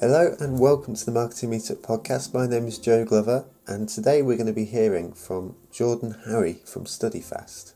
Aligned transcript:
Hello 0.00 0.34
and 0.40 0.58
welcome 0.58 0.94
to 0.94 1.04
the 1.04 1.12
Marketing 1.12 1.50
Meetup 1.50 1.82
podcast. 1.82 2.32
My 2.32 2.46
name 2.46 2.66
is 2.66 2.78
Joe 2.78 3.04
Glover, 3.04 3.44
and 3.66 3.86
today 3.86 4.22
we're 4.22 4.38
going 4.38 4.46
to 4.46 4.52
be 4.54 4.64
hearing 4.64 5.12
from 5.12 5.56
Jordan 5.70 6.16
Harry 6.24 6.62
from 6.64 6.86
StudyFast. 6.86 7.74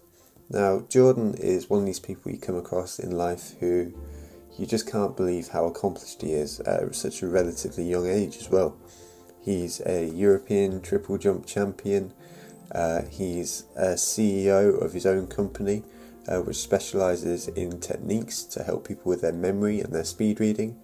Now, 0.49 0.87
Jordan 0.89 1.35
is 1.35 1.69
one 1.69 1.81
of 1.81 1.85
these 1.87 2.01
people 2.01 2.33
you 2.33 2.39
come 2.39 2.57
across 2.57 2.99
in 2.99 3.11
life 3.11 3.53
who 3.61 3.93
you 4.59 4.65
just 4.65 4.91
can't 4.91 5.15
believe 5.15 5.49
how 5.49 5.67
accomplished 5.67 6.23
he 6.23 6.33
is 6.33 6.61
at 6.61 6.95
such 6.95 7.21
a 7.21 7.27
relatively 7.27 7.85
young 7.85 8.09
age 8.09 8.39
as 8.39 8.49
well. 8.49 8.75
He's 9.43 9.83
a 9.85 10.07
European 10.07 10.81
triple 10.81 11.19
jump 11.19 11.45
champion. 11.45 12.15
Uh, 12.73 13.03
he's 13.03 13.65
a 13.77 13.97
CEO 13.97 14.83
of 14.83 14.95
his 14.95 15.05
own 15.05 15.27
company, 15.27 15.83
uh, 16.27 16.39
which 16.39 16.57
specializes 16.57 17.49
in 17.49 17.81
techniques 17.81 18.45
to 18.45 18.63
help 18.63 18.89
people 18.89 19.11
with 19.11 19.21
their 19.21 19.35
memory 19.35 19.83
and 19.83 19.93
their 19.93 20.05
speed 20.05 20.41
reading. 20.41 20.81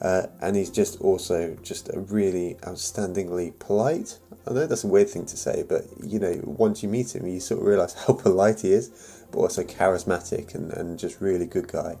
Uh, 0.00 0.26
and 0.40 0.56
he's 0.56 0.70
just 0.70 1.00
also 1.00 1.56
just 1.62 1.88
a 1.94 2.00
really 2.00 2.56
outstandingly 2.62 3.56
polite. 3.58 4.18
I 4.46 4.52
know 4.52 4.66
that's 4.66 4.84
a 4.84 4.88
weird 4.88 5.08
thing 5.08 5.24
to 5.26 5.36
say, 5.36 5.64
but 5.66 5.84
you 6.02 6.18
know, 6.18 6.40
once 6.44 6.82
you 6.82 6.88
meet 6.88 7.14
him, 7.14 7.26
you 7.26 7.40
sort 7.40 7.60
of 7.60 7.66
realize 7.66 7.94
how 7.94 8.12
polite 8.22 8.60
he 8.60 8.72
is, 8.72 9.24
but 9.30 9.38
also 9.38 9.62
charismatic 9.62 10.54
and, 10.54 10.72
and 10.72 10.98
just 10.98 11.20
really 11.20 11.46
good 11.46 11.68
guy. 11.68 11.96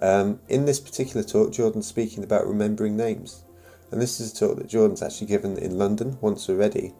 Um, 0.00 0.40
in 0.48 0.64
this 0.64 0.80
particular 0.80 1.22
talk, 1.22 1.52
Jordan's 1.52 1.86
speaking 1.86 2.24
about 2.24 2.46
remembering 2.46 2.96
names, 2.96 3.44
and 3.90 4.02
this 4.02 4.20
is 4.20 4.32
a 4.32 4.36
talk 4.36 4.58
that 4.58 4.68
Jordan's 4.68 5.02
actually 5.02 5.28
given 5.28 5.56
in 5.58 5.78
London 5.78 6.18
once 6.20 6.48
already, 6.48 6.92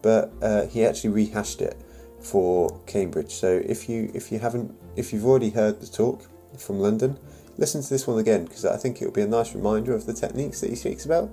but 0.00 0.32
uh, 0.40 0.66
he 0.66 0.84
actually 0.84 1.10
rehashed 1.10 1.60
it 1.60 1.76
for 2.20 2.80
Cambridge. 2.86 3.32
So 3.32 3.62
if 3.64 3.88
you 3.88 4.10
if 4.14 4.32
you 4.32 4.38
haven't 4.38 4.74
if 4.96 5.12
you've 5.12 5.26
already 5.26 5.50
heard 5.50 5.80
the 5.80 5.86
talk 5.86 6.22
from 6.58 6.78
London, 6.80 7.18
listen 7.58 7.82
to 7.82 7.88
this 7.88 8.06
one 8.06 8.18
again 8.18 8.44
because 8.44 8.64
I 8.64 8.76
think 8.76 9.00
it'll 9.00 9.14
be 9.14 9.22
a 9.22 9.26
nice 9.26 9.54
reminder 9.54 9.94
of 9.94 10.06
the 10.06 10.12
techniques 10.12 10.60
that 10.60 10.70
he 10.70 10.76
speaks 10.76 11.04
about. 11.04 11.30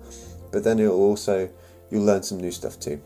But 0.52 0.64
then 0.64 0.80
it'll 0.80 1.02
also 1.02 1.50
you'll 1.90 2.06
learn 2.06 2.24
some 2.24 2.40
new 2.40 2.52
stuff 2.52 2.80
too. 2.80 3.02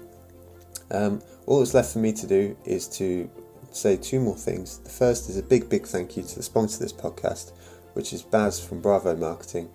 Um, 0.91 1.21
all 1.45 1.59
that's 1.59 1.73
left 1.73 1.93
for 1.93 1.99
me 1.99 2.13
to 2.13 2.27
do 2.27 2.57
is 2.65 2.87
to 2.89 3.29
say 3.71 3.97
two 3.97 4.19
more 4.19 4.35
things. 4.35 4.79
The 4.79 4.89
first 4.89 5.29
is 5.29 5.37
a 5.37 5.43
big, 5.43 5.69
big 5.69 5.85
thank 5.85 6.17
you 6.17 6.23
to 6.23 6.35
the 6.35 6.43
sponsor 6.43 6.75
of 6.75 6.81
this 6.81 6.93
podcast, 6.93 7.51
which 7.93 8.13
is 8.13 8.21
Baz 8.21 8.59
from 8.59 8.81
Bravo 8.81 9.15
Marketing. 9.15 9.69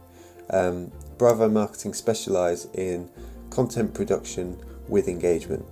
Um, 0.50 0.91
Bravo 1.19 1.48
Marketing 1.48 1.95
specialise 1.95 2.67
in 2.74 3.08
content 3.50 3.95
production 3.95 4.58
with 4.89 5.08
engagement, 5.08 5.64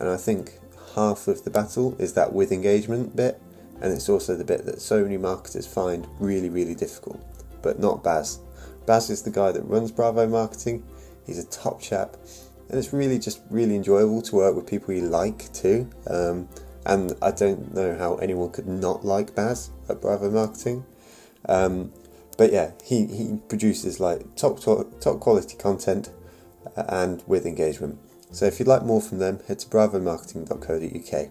and 0.00 0.08
I 0.08 0.16
think 0.16 0.58
half 0.94 1.28
of 1.28 1.44
the 1.44 1.50
battle 1.50 1.94
is 1.98 2.14
that 2.14 2.32
with 2.32 2.52
engagement 2.52 3.14
bit, 3.14 3.40
and 3.80 3.92
it's 3.92 4.08
also 4.08 4.36
the 4.36 4.44
bit 4.44 4.64
that 4.66 4.80
so 4.80 5.02
many 5.02 5.16
marketers 5.16 5.66
find 5.66 6.06
really, 6.18 6.48
really 6.48 6.74
difficult, 6.74 7.22
but 7.62 7.78
not 7.78 8.02
Baz. 8.02 8.40
Baz 8.86 9.10
is 9.10 9.22
the 9.22 9.30
guy 9.30 9.52
that 9.52 9.62
runs 9.62 9.90
Bravo 9.90 10.26
Marketing. 10.26 10.84
He's 11.26 11.38
a 11.38 11.46
top 11.46 11.80
chap, 11.80 12.16
and 12.68 12.78
it's 12.78 12.92
really 12.92 13.18
just 13.18 13.40
really 13.50 13.74
enjoyable 13.74 14.22
to 14.22 14.36
work 14.36 14.54
with 14.56 14.66
people 14.66 14.94
you 14.94 15.02
like 15.02 15.52
too. 15.52 15.90
Um, 16.08 16.48
and 16.84 17.14
I 17.20 17.32
don't 17.32 17.74
know 17.74 17.96
how 17.96 18.14
anyone 18.16 18.50
could 18.50 18.68
not 18.68 19.04
like 19.04 19.34
Baz 19.34 19.70
at 19.88 20.00
Bravo 20.00 20.30
Marketing. 20.30 20.84
Um, 21.48 21.92
but 22.38 22.52
yeah, 22.52 22.72
he, 22.84 23.06
he 23.06 23.40
produces 23.48 23.98
like 23.98 24.36
top, 24.36 24.60
top 24.60 25.20
quality 25.20 25.56
content 25.56 26.10
uh, 26.76 26.84
and 26.88 27.22
with 27.26 27.46
engagement. 27.46 27.98
So 28.30 28.44
if 28.46 28.58
you'd 28.58 28.68
like 28.68 28.84
more 28.84 29.00
from 29.00 29.18
them, 29.18 29.40
head 29.48 29.58
to 29.60 29.68
bravomarketing.co.uk. 29.68 31.30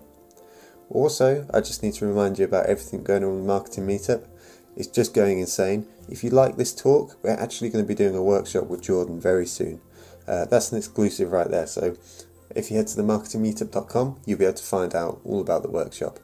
Also, 0.89 1.47
I 1.53 1.61
just 1.61 1.83
need 1.83 1.93
to 1.95 2.05
remind 2.05 2.39
you 2.39 2.45
about 2.45 2.67
everything 2.67 3.03
going 3.03 3.23
on 3.23 3.35
with 3.35 3.45
marketing 3.45 3.87
meetup. 3.87 4.27
It's 4.75 4.87
just 4.87 5.13
going 5.13 5.39
insane. 5.39 5.87
If 6.09 6.23
you 6.23 6.29
like 6.29 6.57
this 6.57 6.73
talk, 6.73 7.17
we're 7.23 7.31
actually 7.31 7.69
going 7.69 7.83
to 7.83 7.87
be 7.87 7.95
doing 7.95 8.15
a 8.15 8.23
workshop 8.23 8.67
with 8.67 8.83
Jordan 8.83 9.19
very 9.19 9.47
soon. 9.47 9.81
Uh, 10.27 10.45
that's 10.45 10.71
an 10.71 10.77
exclusive 10.77 11.31
right 11.31 11.49
there. 11.49 11.67
So 11.67 11.95
if 12.55 12.69
you 12.69 12.77
head 12.77 12.87
to 12.87 12.95
the 12.95 13.03
marketingmeetup.com, 13.03 14.21
you'll 14.25 14.39
be 14.39 14.45
able 14.45 14.55
to 14.55 14.63
find 14.63 14.95
out 14.95 15.21
all 15.23 15.41
about 15.41 15.63
the 15.63 15.69
workshop. 15.69 16.19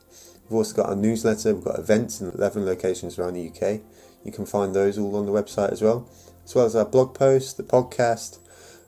We've 0.50 0.58
also 0.58 0.75
got 0.75 0.90
our 0.90 0.96
newsletter, 0.96 1.56
we've 1.56 1.63
got 1.63 1.80
events 1.80 2.19
in 2.19 2.30
11 2.30 2.66
locations 2.66 3.18
around 3.18 3.34
the 3.34 3.47
UK. 3.47 3.81
You 4.24 4.31
can 4.31 4.46
find 4.46 4.75
those 4.75 4.97
all 4.97 5.16
on 5.16 5.25
the 5.25 5.31
website 5.31 5.72
as 5.72 5.81
well, 5.81 6.07
as 6.44 6.53
well 6.53 6.66
as 6.66 6.75
our 6.75 6.86
blog 6.86 7.16
posts, 7.16 7.53
the 7.53 7.63
podcast, 7.63 8.40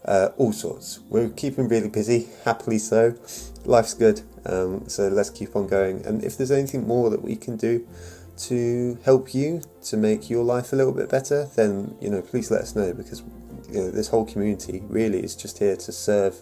uh, 0.06 0.30
all 0.38 0.52
sorts. 0.52 1.00
We're 1.10 1.30
keeping 1.30 1.68
really 1.68 1.90
busy, 1.90 2.28
happily 2.44 2.80
so. 2.80 3.16
Life's 3.66 3.94
good, 3.94 4.22
um, 4.46 4.88
so 4.88 5.08
let's 5.08 5.30
keep 5.30 5.56
on 5.56 5.68
going. 5.68 6.06
And 6.06 6.24
if 6.24 6.38
there's 6.38 6.52
anything 6.52 6.88
more 6.88 7.10
that 7.10 7.22
we 7.22 7.36
can 7.36 7.56
do 7.58 7.88
to 8.36 8.98
help 9.04 9.34
you 9.34 9.62
to 9.84 9.98
make 9.98 10.30
your 10.30 10.44
life 10.44 10.74
a 10.74 10.76
little 10.76 10.94
bit 10.94 11.10
better, 11.10 11.50
then 11.56 11.96
you 12.02 12.10
know 12.10 12.22
please 12.22 12.50
let 12.52 12.62
us 12.62 12.76
know 12.76 12.94
because 12.94 13.22
you 13.70 13.80
know 13.80 13.92
this 13.92 14.08
whole 14.10 14.26
community 14.26 14.84
really 14.88 15.20
is 15.20 15.36
just 15.36 15.60
here 15.60 15.76
to 15.78 15.92
serve 15.92 16.42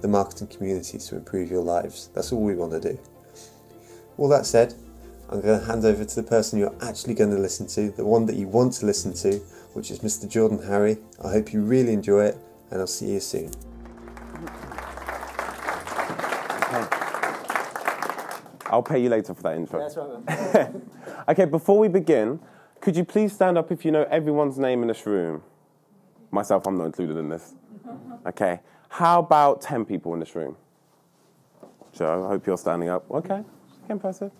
the 0.00 0.08
marketing 0.08 0.48
community 0.48 0.98
to 0.98 1.16
improve 1.16 1.50
your 1.50 1.62
lives. 1.62 2.10
That's 2.14 2.32
all 2.32 2.42
we 2.42 2.54
want 2.54 2.72
to 2.72 2.80
do. 2.80 2.98
All 4.18 4.28
that 4.28 4.46
said, 4.46 4.74
I'm 5.30 5.40
going 5.40 5.60
to 5.60 5.66
hand 5.66 5.84
over 5.84 6.04
to 6.04 6.14
the 6.14 6.22
person 6.22 6.58
you're 6.58 6.74
actually 6.82 7.14
going 7.14 7.30
to 7.30 7.38
listen 7.38 7.66
to, 7.68 7.90
the 7.92 8.04
one 8.04 8.26
that 8.26 8.36
you 8.36 8.48
want 8.48 8.74
to 8.74 8.86
listen 8.86 9.14
to, 9.14 9.38
which 9.72 9.90
is 9.90 10.00
Mr. 10.00 10.28
Jordan 10.28 10.62
Harry. 10.62 10.98
I 11.24 11.30
hope 11.30 11.52
you 11.52 11.62
really 11.62 11.92
enjoy 11.92 12.26
it, 12.26 12.38
and 12.70 12.80
I'll 12.80 12.86
see 12.86 13.12
you 13.12 13.20
soon. 13.20 13.50
I'll 18.72 18.82
pay 18.82 18.98
you 18.98 19.10
later 19.10 19.34
for 19.34 19.42
that 19.42 19.54
intro. 19.54 19.80
That's 19.80 19.96
right. 19.96 20.70
Okay, 21.28 21.44
before 21.44 21.78
we 21.78 21.88
begin, 21.88 22.40
could 22.80 22.96
you 22.96 23.04
please 23.04 23.32
stand 23.32 23.56
up 23.58 23.70
if 23.70 23.84
you 23.84 23.92
know 23.92 24.04
everyone's 24.10 24.58
name 24.58 24.82
in 24.82 24.88
this 24.88 25.06
room? 25.06 25.42
Myself, 26.30 26.66
I'm 26.66 26.78
not 26.78 26.86
included 26.86 27.18
in 27.18 27.28
this. 27.28 27.54
Okay. 28.26 28.60
How 28.88 29.20
about 29.20 29.60
10 29.60 29.84
people 29.84 30.14
in 30.14 30.20
this 30.20 30.34
room? 30.34 30.56
Joe, 31.92 32.24
I 32.24 32.28
hope 32.28 32.46
you're 32.46 32.56
standing 32.56 32.88
up. 32.88 33.08
Okay, 33.10 33.34
okay, 33.34 33.44
impressive. 33.90 34.32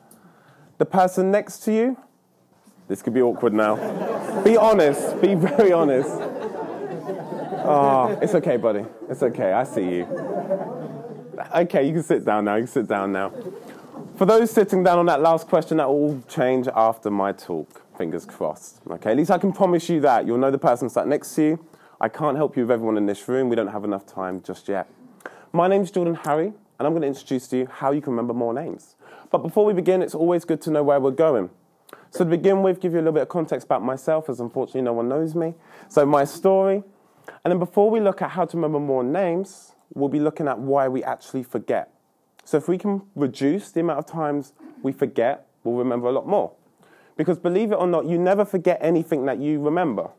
The 0.78 0.87
person 0.87 1.31
next 1.31 1.59
to 1.64 1.72
you? 1.72 1.99
This 2.88 3.03
could 3.03 3.14
be 3.14 3.22
awkward 3.22 3.53
now. 3.53 3.76
be 4.44 4.56
honest, 4.56 5.20
be 5.20 5.34
very 5.34 5.72
honest. 5.72 6.10
Oh, 7.64 8.19
it's 8.22 8.34
okay, 8.34 8.56
buddy. 8.56 8.84
It's 9.09 9.22
okay, 9.22 9.53
I 9.53 9.64
see 9.64 9.84
you. 9.84 10.04
Okay, 11.54 11.87
you 11.87 11.93
can 11.93 12.03
sit 12.03 12.25
down 12.25 12.47
now. 12.47 12.56
You 12.56 12.62
can 12.62 12.72
sit 12.72 12.88
down 12.88 13.12
now. 13.12 13.32
For 14.22 14.27
those 14.27 14.53
sitting 14.53 14.84
down 14.84 15.00
on 15.00 15.06
that 15.06 15.21
last 15.21 15.49
question, 15.49 15.78
that 15.78 15.88
will 15.88 16.22
change 16.28 16.69
after 16.77 17.10
my 17.10 17.33
talk. 17.33 17.83
Fingers 17.99 18.25
crossed. 18.25 18.81
Okay, 18.88 19.10
at 19.10 19.16
least 19.16 19.33
I 19.33 19.38
can 19.38 19.53
promise 19.53 19.88
you 19.88 20.00
that. 20.03 20.28
You'll 20.28 20.38
know 20.38 20.53
the 20.53 20.59
person 20.59 20.88
sat 20.88 21.09
next 21.09 21.34
to 21.34 21.43
you. 21.43 21.66
I 22.00 22.09
can't 22.09 22.37
help 22.37 22.56
you 22.56 22.62
with 22.62 22.71
everyone 22.71 22.97
in 22.97 23.06
this 23.06 23.27
room. 23.27 23.49
We 23.49 23.56
don't 23.56 23.66
have 23.66 23.82
enough 23.82 24.06
time 24.06 24.41
just 24.41 24.69
yet. 24.69 24.88
My 25.53 25.66
name's 25.66 25.91
Jordan 25.91 26.15
Harry, 26.15 26.47
and 26.47 26.87
I'm 26.87 26.93
going 26.93 27.03
to 27.03 27.09
introduce 27.09 27.49
to 27.49 27.56
you 27.56 27.66
how 27.66 27.91
you 27.91 28.00
can 28.00 28.12
remember 28.12 28.32
more 28.32 28.55
names. 28.55 28.94
But 29.32 29.38
before 29.38 29.65
we 29.65 29.72
begin, 29.72 30.03
it's 30.03 30.15
always 30.15 30.44
good 30.44 30.62
to 30.62 30.71
know 30.71 30.84
where 30.84 31.00
we're 31.00 31.11
going. 31.11 31.50
So 32.11 32.21
to 32.22 32.31
begin 32.31 32.62
with, 32.62 32.81
give 32.81 32.93
you 32.93 32.99
a 32.99 33.00
little 33.00 33.15
bit 33.15 33.22
of 33.22 33.28
context 33.28 33.65
about 33.65 33.82
myself, 33.82 34.28
as 34.28 34.38
unfortunately 34.38 34.82
no 34.82 34.93
one 34.93 35.09
knows 35.09 35.34
me. 35.34 35.55
So 35.88 36.06
my 36.06 36.22
story, 36.27 36.84
and 37.44 37.50
then 37.50 37.59
before 37.59 37.91
we 37.91 37.99
look 37.99 38.22
at 38.22 38.31
how 38.31 38.44
to 38.44 38.56
remember 38.56 38.78
more 38.78 39.03
names, 39.03 39.72
we'll 39.93 40.09
be 40.09 40.21
looking 40.21 40.47
at 40.47 40.61
why 40.61 40.87
we 40.87 41.03
actually 41.03 41.43
forget. 41.43 41.92
So 42.45 42.57
if 42.57 42.69
we 42.69 42.79
can 42.79 43.03
reduce 43.15 43.71
the 43.71 43.81
amount 43.81 43.99
of 43.99 44.07
times 44.07 44.53
we 44.83 44.93
forget, 44.93 45.47
we'll 45.65 45.77
remember 45.77 46.09
a 46.09 46.13
lot 46.13 46.27
more. 46.27 46.53
Because 47.17 47.39
believe 47.39 47.73
it 47.73 47.77
or 47.77 47.87
not, 47.87 48.07
you 48.07 48.19
never 48.19 48.45
forget 48.45 48.79
anything 48.81 49.27
that 49.27 49.39
you 49.39 49.61
remember. 49.61 50.11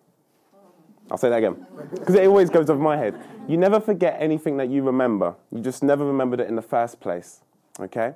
I'll 1.12 1.18
say 1.18 1.30
that 1.30 1.38
again. 1.38 1.66
Because 1.92 2.16
it 2.16 2.26
always 2.28 2.50
goes 2.50 2.70
over 2.70 2.82
my 2.82 2.98
head. 2.98 3.16
You 3.48 3.58
never 3.58 3.80
forget 3.80 4.18
anything 4.20 4.58
that 4.58 4.70
you 4.70 4.84
remember. 4.84 5.36
You 5.52 5.60
just 5.60 5.84
never 5.84 6.06
remembered 6.06 6.40
it 6.40 6.48
in 6.48 6.56
the 6.56 6.62
first 6.62 7.00
place. 7.00 7.42
Okay? 7.80 8.14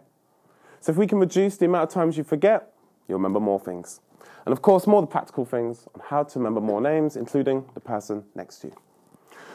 So 0.80 0.92
if 0.92 0.98
we 0.98 1.08
can 1.08 1.20
reduce 1.20 1.58
the 1.58 1.66
amount 1.66 1.90
of 1.90 1.94
times 1.94 2.18
you 2.18 2.24
forget, 2.24 2.74
you'll 3.08 3.18
remember 3.18 3.40
more 3.40 3.60
things. 3.60 4.00
And 4.46 4.54
of 4.54 4.62
course, 4.62 4.88
more 4.88 5.02
the 5.02 5.08
practical 5.08 5.44
things 5.44 5.88
on 5.94 6.02
how 6.06 6.24
to 6.24 6.40
remember 6.40 6.62
more 6.62 6.80
names, 6.80 7.18
including 7.18 7.66
the 7.74 7.82
person 7.82 8.24
next 8.36 8.60
to 8.60 8.68
you. 8.68 8.76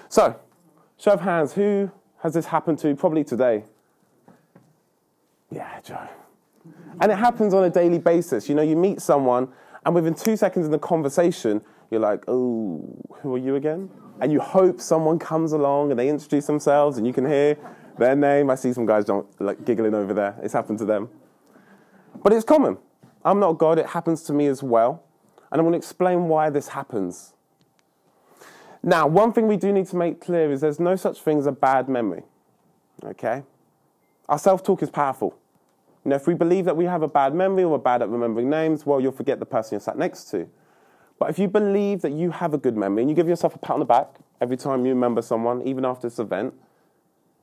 So, 0.09 0.37
show 0.99 1.13
of 1.13 1.23
hands, 1.23 1.55
who 1.55 1.91
has 2.19 2.35
this 2.35 2.47
happened 2.47 2.79
to 2.81 2.95
probably 2.95 3.25
today? 3.25 3.65
Yeah, 5.53 5.81
Joe. 5.83 6.09
And 7.01 7.13
it 7.13 7.17
happens 7.17 7.53
on 7.53 7.65
a 7.65 7.71
daily 7.71 7.99
basis. 7.99 8.49
You 8.49 8.55
know, 8.55 8.63
you 8.63 8.77
meet 8.77 9.01
someone, 9.01 9.49
and 9.85 9.95
within 9.95 10.15
two 10.15 10.37
seconds 10.37 10.67
in 10.67 10.73
the 10.73 10.79
conversation, 10.79 11.61
you're 11.91 12.01
like, 12.01 12.25
oh, 12.27 12.83
who 13.21 13.35
are 13.35 13.39
you 13.39 13.57
again? 13.57 13.91
And 14.21 14.33
you 14.33 14.41
hope 14.41 14.81
someone 14.81 15.19
comes 15.19 15.53
along 15.53 15.91
and 15.91 16.01
they 16.01 16.09
introduce 16.09 16.47
themselves 16.47 16.97
and 16.97 17.07
you 17.07 17.13
can 17.13 17.27
hear 17.27 17.59
their 17.99 18.17
name. 18.17 18.49
I 18.49 18.55
see 18.55 18.73
some 18.73 18.87
guys 18.87 19.05
don't, 19.05 19.27
like 19.41 19.65
giggling 19.67 19.95
over 19.95 20.15
there. 20.15 20.35
It's 20.43 20.55
happened 20.55 20.79
to 20.79 20.87
them. 20.87 21.11
But 22.23 22.33
it's 22.33 22.45
common. 22.45 22.79
I'm 23.25 23.41
not 23.41 23.59
God, 23.59 23.79
it 23.79 23.87
happens 23.87 24.23
to 24.25 24.33
me 24.33 24.47
as 24.47 24.63
well. 24.63 25.03
And 25.51 25.61
I'm 25.61 25.65
going 25.67 25.73
to 25.73 25.79
explain 25.79 26.29
why 26.29 26.49
this 26.49 26.69
happens. 26.69 27.35
Now, 28.83 29.07
one 29.07 29.33
thing 29.33 29.47
we 29.47 29.59
do 29.59 29.71
need 29.71 29.87
to 29.89 29.97
make 29.97 30.21
clear 30.21 30.51
is 30.51 30.63
there's 30.63 30.81
no 30.81 30.97
such 30.97 31.21
thing 31.21 31.39
as 31.39 31.47
a 31.47 31.53
bad 31.53 31.89
memory. 31.89 32.23
Okay? 33.05 33.43
Our 34.29 34.39
self 34.39 34.63
talk 34.63 34.83
is 34.83 34.89
powerful. 34.91 35.37
You 36.05 36.11
know, 36.11 36.17
if 36.17 36.27
we 36.27 36.35
believe 36.35 36.65
that 36.65 36.77
we 36.77 36.85
have 36.87 37.03
a 37.03 37.09
bad 37.09 37.35
memory 37.35 37.63
or 37.63 37.69
we're 37.71 37.79
bad 37.79 38.03
at 38.03 38.09
remembering 38.09 38.51
names, 38.51 38.85
well, 38.85 39.01
you'll 39.01 39.13
forget 39.13 39.39
the 39.39 39.47
person 39.47 39.77
you're 39.77 39.81
sat 39.81 39.97
next 39.97 40.25
to. 40.31 40.49
But 41.19 41.31
if 41.31 41.39
you 41.39 41.47
believe 41.47 42.03
that 42.03 42.13
you 42.13 42.33
have 42.33 42.55
a 42.55 42.59
good 42.59 42.77
memory 42.77 43.03
and 43.03 43.11
you 43.11 43.15
give 43.15 43.29
yourself 43.29 43.55
a 43.55 43.59
pat 43.59 43.71
on 43.71 43.79
the 43.81 43.87
back 43.87 44.09
every 44.41 44.57
time 44.57 44.85
you 44.85 44.93
remember 44.93 45.23
someone, 45.23 45.63
even 45.63 45.85
after 45.85 46.09
this 46.09 46.19
event, 46.19 46.55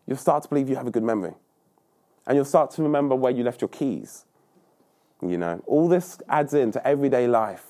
you'll 0.05 0.17
start 0.17 0.43
to 0.43 0.49
believe 0.49 0.67
you 0.67 0.75
have 0.75 0.87
a 0.87 0.91
good 0.91 1.03
memory. 1.03 1.33
And 2.27 2.35
you'll 2.35 2.45
start 2.45 2.71
to 2.71 2.83
remember 2.83 3.15
where 3.15 3.31
you 3.31 3.43
left 3.43 3.61
your 3.61 3.69
keys. 3.69 4.25
You 5.21 5.37
know, 5.37 5.63
all 5.65 5.87
this 5.87 6.17
adds 6.27 6.53
into 6.53 6.85
everyday 6.85 7.27
life. 7.27 7.65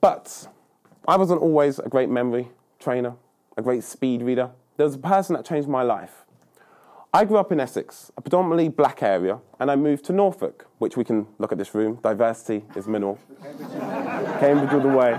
But 0.00 0.48
I 1.08 1.16
wasn't 1.16 1.40
always 1.40 1.78
a 1.78 1.88
great 1.88 2.10
memory 2.10 2.48
trainer, 2.78 3.14
a 3.56 3.62
great 3.62 3.84
speed 3.84 4.22
reader. 4.22 4.50
There 4.76 4.86
was 4.86 4.94
a 4.94 4.98
person 4.98 5.36
that 5.36 5.44
changed 5.44 5.68
my 5.68 5.82
life. 5.82 6.24
I 7.12 7.24
grew 7.24 7.38
up 7.38 7.50
in 7.50 7.58
Essex, 7.58 8.12
a 8.16 8.20
predominantly 8.20 8.68
black 8.68 9.02
area, 9.02 9.40
and 9.58 9.68
I 9.68 9.74
moved 9.74 10.04
to 10.04 10.12
Norfolk, 10.12 10.68
which 10.78 10.96
we 10.96 11.02
can 11.02 11.26
look 11.38 11.50
at 11.50 11.58
this 11.58 11.74
room. 11.74 11.98
Diversity 12.04 12.64
is 12.76 12.86
minimal. 12.86 13.18
Cambridge 14.38 14.72
all 14.72 14.80
the 14.80 14.96
way. 14.96 15.14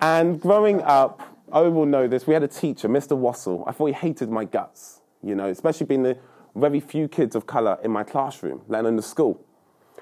And 0.00 0.40
growing 0.40 0.80
up, 0.82 1.20
Owen 1.52 1.74
will 1.74 1.84
know 1.84 2.08
this, 2.08 2.26
we 2.26 2.32
had 2.32 2.42
a 2.42 2.48
teacher, 2.48 2.88
Mr. 2.88 3.14
Wassell. 3.14 3.64
I 3.66 3.72
thought 3.72 3.86
he 3.86 3.92
hated 3.92 4.30
my 4.30 4.46
guts, 4.46 5.02
you 5.22 5.34
know, 5.34 5.48
especially 5.48 5.84
being 5.84 6.02
the 6.02 6.16
very 6.54 6.80
few 6.80 7.08
kids 7.08 7.36
of 7.36 7.46
colour 7.46 7.78
in 7.84 7.90
my 7.90 8.02
classroom, 8.02 8.62
let 8.68 8.80
alone 8.80 8.96
the 8.96 9.02
school. 9.02 9.44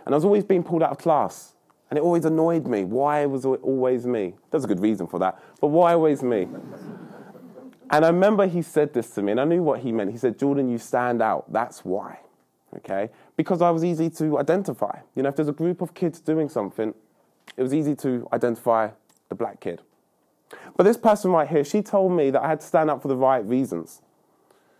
And 0.07 0.15
I 0.15 0.17
was 0.17 0.25
always 0.25 0.45
being 0.45 0.63
pulled 0.63 0.85
out 0.85 0.93
of 0.93 0.99
class. 0.99 1.55
And 1.91 1.99
it 1.99 2.03
always 2.03 2.25
annoyed 2.25 2.67
me. 2.67 2.85
Why 2.85 3.27
was 3.27 3.45
it 3.45 3.61
always 3.63 4.07
me? 4.07 4.35
There's 4.51 4.65
a 4.65 4.69
good 4.69 4.81
reason 4.81 5.07
for 5.07 5.19
that. 5.19 5.41
But 5.61 5.69
why 5.69 5.93
always 5.93 6.23
me? 6.23 6.49
And 7.95 8.05
I 8.05 8.09
remember 8.09 8.49
he 8.49 8.61
said 8.61 8.93
this 8.93 9.11
to 9.11 9.23
me, 9.23 9.31
and 9.31 9.41
I 9.41 9.45
knew 9.45 9.63
what 9.63 9.79
he 9.79 9.93
meant. 9.93 10.11
He 10.11 10.19
said, 10.19 10.37
Jordan, 10.37 10.69
you 10.69 10.79
stand 10.79 11.23
out. 11.23 11.53
That's 11.53 11.85
why. 11.85 12.19
Okay? 12.79 13.09
Because 13.37 13.63
I 13.63 13.71
was 13.71 13.85
easy 13.85 14.11
to 14.11 14.37
identify. 14.37 14.99
You 15.15 15.23
know, 15.23 15.29
if 15.29 15.37
there's 15.37 15.47
a 15.47 15.53
group 15.53 15.81
of 15.81 15.95
kids 15.95 16.19
doing 16.19 16.49
something, 16.49 16.93
it 17.57 17.63
was 17.63 17.73
easy 17.73 17.95
to 17.95 18.29
identify 18.33 18.89
the 19.29 19.37
black 19.37 19.61
kid. 19.61 19.81
But 20.77 20.83
this 20.83 20.97
person 20.97 21.31
right 21.31 21.49
here, 21.49 21.63
she 21.63 21.83
told 21.83 22.11
me 22.11 22.31
that 22.31 22.43
I 22.43 22.49
had 22.49 22.63
to 22.63 22.67
stand 22.67 22.91
up 22.91 23.01
for 23.01 23.07
the 23.07 23.17
right 23.17 23.47
reasons. 23.47 24.03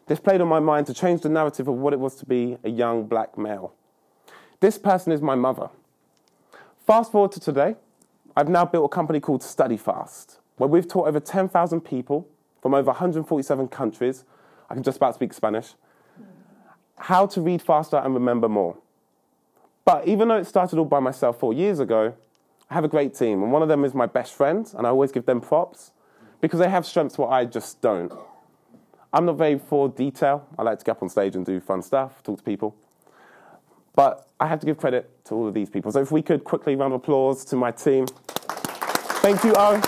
This 0.09 0.19
played 0.19 0.41
on 0.41 0.49
my 0.49 0.59
mind 0.59 0.89
to 0.89 0.93
change 0.93 1.21
the 1.21 1.29
narrative 1.29 1.69
of 1.69 1.77
what 1.77 1.93
it 1.93 2.01
was 2.01 2.17
to 2.17 2.27
be 2.27 2.59
a 2.65 2.69
young 2.69 3.07
black 3.07 3.39
male. 3.39 3.75
This 4.59 4.77
person 4.77 5.13
is 5.13 5.23
my 5.23 5.37
mother. 5.37 5.69
Fast 6.85 7.13
forward 7.13 7.31
to 7.31 7.39
today, 7.39 7.77
I've 8.37 8.49
now 8.49 8.65
built 8.65 8.87
a 8.87 8.89
company 8.89 9.21
called 9.21 9.43
StudyFast, 9.43 10.39
where 10.57 10.69
we've 10.69 10.89
taught 10.89 11.07
over 11.07 11.21
10,000 11.21 11.81
people 11.83 12.29
from 12.65 12.73
over 12.73 12.93
147 12.93 13.69
countries, 13.69 14.25
I 14.71 14.75
can 14.75 14.83
just 14.83 14.97
about 14.97 15.15
speak 15.15 15.35
Spanish, 15.35 15.75
how 16.97 17.27
to 17.27 17.43
read 17.43 17.61
faster 17.61 17.99
and 17.99 18.15
remember 18.15 18.49
more. 18.49 18.79
But 19.85 20.09
even 20.09 20.29
though 20.29 20.39
it 20.39 20.47
started 20.47 20.79
all 20.79 20.87
by 20.87 20.99
myself 20.99 21.39
four 21.39 21.53
years 21.53 21.79
ago, 21.79 22.15
I 22.71 22.75
have 22.75 22.83
a 22.83 22.89
great 22.89 23.15
team, 23.15 23.43
and 23.43 23.53
one 23.53 23.61
of 23.61 23.69
them 23.69 23.85
is 23.85 23.93
my 23.93 24.07
best 24.07 24.33
friend, 24.33 24.67
and 24.79 24.87
I 24.87 24.91
always 24.91 25.13
give 25.13 25.27
them 25.27 25.43
props 25.43 25.93
because 26.41 26.59
they 26.59 26.71
have 26.71 26.87
strengths 26.87 27.19
where 27.19 27.29
I 27.29 27.45
just 27.45 27.83
don't. 27.83 28.11
I'm 29.13 29.27
not 29.27 29.37
very 29.37 29.59
for 29.59 29.91
detail. 29.91 30.49
I 30.59 30.63
like 30.63 30.79
to 30.79 30.87
get 30.87 30.93
up 30.93 31.03
on 31.03 31.11
stage 31.11 31.37
and 31.37 31.45
do 31.45 31.61
fun 31.61 31.83
stuff, 31.83 32.23
talk 32.23 32.39
to 32.39 32.43
people. 32.43 32.75
But 33.95 34.27
I 34.41 34.47
have 34.47 34.61
to 34.61 34.65
give 34.65 34.79
credit 34.79 35.23
to 35.27 35.35
all 35.35 35.47
of 35.47 35.53
these 35.53 35.69
people. 35.69 35.93
So 35.93 36.01
if 36.01 36.11
we 36.11 36.23
could 36.23 36.45
quickly 36.45 36.77
round 36.77 36.95
of 36.95 37.03
applause 37.03 37.45
to 37.45 37.57
my 37.57 37.73
team. 37.73 38.07
Thank 39.21 39.45
you, 39.45 39.53
Owen. 39.55 39.83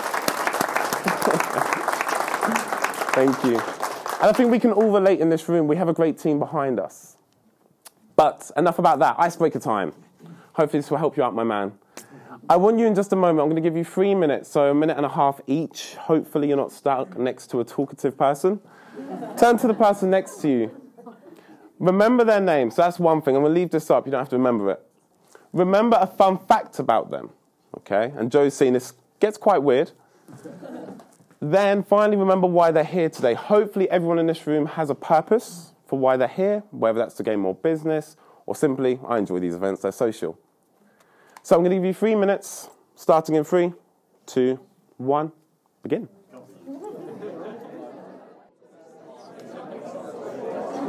Thank 3.17 3.43
you. 3.45 3.57
And 3.57 4.29
I 4.29 4.31
think 4.31 4.51
we 4.51 4.59
can 4.59 4.71
all 4.71 4.91
relate 4.91 5.19
in 5.19 5.29
this 5.29 5.49
room. 5.49 5.67
We 5.67 5.75
have 5.75 5.87
a 5.87 5.93
great 5.93 6.19
team 6.19 6.37
behind 6.37 6.79
us. 6.79 7.17
But 8.15 8.51
enough 8.55 8.77
about 8.77 8.99
that. 8.99 9.15
Icebreaker 9.17 9.57
time. 9.57 9.91
Hopefully, 10.53 10.81
this 10.81 10.91
will 10.91 10.99
help 10.99 11.17
you 11.17 11.23
out, 11.23 11.33
my 11.33 11.43
man. 11.43 11.73
I 12.47 12.57
want 12.57 12.77
you 12.77 12.85
in 12.85 12.93
just 12.93 13.11
a 13.13 13.15
moment. 13.15 13.39
I'm 13.39 13.49
going 13.49 13.55
to 13.55 13.67
give 13.67 13.75
you 13.75 13.83
three 13.83 14.13
minutes, 14.13 14.49
so 14.49 14.69
a 14.69 14.73
minute 14.75 14.97
and 14.97 15.05
a 15.05 15.09
half 15.09 15.41
each. 15.47 15.95
Hopefully, 15.95 16.49
you're 16.49 16.57
not 16.57 16.71
stuck 16.71 17.17
next 17.17 17.47
to 17.47 17.59
a 17.59 17.65
talkative 17.65 18.15
person. 18.15 18.61
Turn 19.35 19.57
to 19.57 19.67
the 19.67 19.73
person 19.73 20.11
next 20.11 20.39
to 20.41 20.47
you. 20.47 20.81
Remember 21.79 22.23
their 22.23 22.39
name. 22.39 22.69
So 22.69 22.83
that's 22.83 22.99
one 22.99 23.23
thing. 23.23 23.35
I'm 23.35 23.41
going 23.41 23.51
to 23.55 23.59
leave 23.59 23.71
this 23.71 23.89
up. 23.89 24.05
You 24.05 24.11
don't 24.11 24.21
have 24.21 24.29
to 24.29 24.37
remember 24.37 24.69
it. 24.69 24.81
Remember 25.53 25.97
a 25.99 26.05
fun 26.05 26.37
fact 26.37 26.77
about 26.77 27.09
them. 27.09 27.31
Okay? 27.77 28.13
And 28.15 28.31
Joe's 28.31 28.53
seen 28.53 28.73
this 28.73 28.93
gets 29.19 29.39
quite 29.39 29.63
weird. 29.63 29.91
Then 31.39 31.83
finally, 31.83 32.17
remember 32.17 32.47
why 32.47 32.71
they're 32.71 32.83
here 32.83 33.09
today. 33.09 33.33
Hopefully, 33.33 33.89
everyone 33.89 34.19
in 34.19 34.27
this 34.27 34.45
room 34.47 34.65
has 34.65 34.89
a 34.89 34.95
purpose 34.95 35.73
for 35.85 35.99
why 35.99 36.17
they're 36.17 36.27
here, 36.27 36.63
whether 36.71 36.99
that's 36.99 37.15
to 37.15 37.23
gain 37.23 37.39
more 37.39 37.55
business 37.55 38.17
or 38.47 38.55
simply, 38.55 38.99
I 39.07 39.19
enjoy 39.19 39.39
these 39.39 39.55
events, 39.55 39.81
they're 39.81 39.91
social. 39.91 40.39
So 41.43 41.55
I'm 41.55 41.61
going 41.61 41.71
to 41.71 41.77
give 41.77 41.85
you 41.85 41.93
three 41.93 42.15
minutes, 42.15 42.69
starting 42.95 43.35
in 43.35 43.43
three, 43.43 43.73
two, 44.25 44.59
one, 44.97 45.31
begin. 45.83 46.09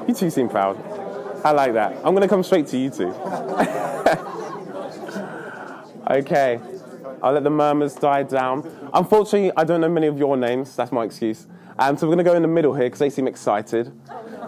You 0.07 0.15
two 0.15 0.31
seem 0.31 0.49
proud. 0.49 0.81
I 1.45 1.51
like 1.51 1.75
that. 1.75 1.97
I'm 1.97 2.15
going 2.15 2.23
to 2.23 2.29
come 2.29 2.43
straight 2.43 2.67
to 2.69 2.79
you 2.79 2.89
two. 2.91 3.09
okay. 6.11 6.59
I'll 7.23 7.33
let 7.33 7.45
the 7.45 7.51
murmurs 7.51 7.95
die 7.95 8.23
down. 8.23 8.71
Unfortunately, 8.93 9.53
I 9.57 9.65
don't 9.65 9.81
know 9.81 9.89
many 9.89 10.07
of 10.07 10.19
your 10.19 10.37
names. 10.37 10.77
That's 10.77 10.93
my 10.93 11.05
excuse. 11.05 11.47
Um, 11.79 11.97
so 11.97 12.07
we're 12.07 12.15
going 12.15 12.25
to 12.25 12.31
go 12.31 12.37
in 12.37 12.43
the 12.43 12.49
middle 12.49 12.75
here 12.75 12.87
because 12.87 12.99
they 12.99 13.11
seem 13.11 13.29
excited. 13.29 13.93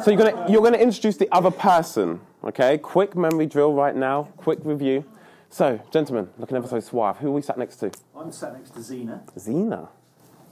So 0.03 0.11
you're 0.11 0.19
going 0.19 0.35
to 0.35 0.53
you're 0.53 0.71
to 0.71 0.81
introduce 0.81 1.17
the 1.17 1.29
other 1.33 1.51
person. 1.51 2.21
Okay. 2.45 2.79
Quick 2.79 3.17
memory 3.17 3.47
drill 3.47 3.73
right 3.73 3.95
now. 3.95 4.25
Quick 4.37 4.61
review. 4.65 5.05
So, 5.53 5.81
gentlemen, 5.91 6.29
looking 6.39 6.57
ever 6.57 6.69
so 6.69 6.79
suave. 6.79 7.17
Who 7.19 7.29
are 7.29 7.33
we 7.33 7.43
sat 7.43 7.59
next 7.59 7.77
to? 7.77 7.91
I'm 8.17 8.31
sat 8.31 8.53
next 8.53 8.71
to 8.71 8.83
Zena. 8.83 9.25
Zena. 9.37 9.89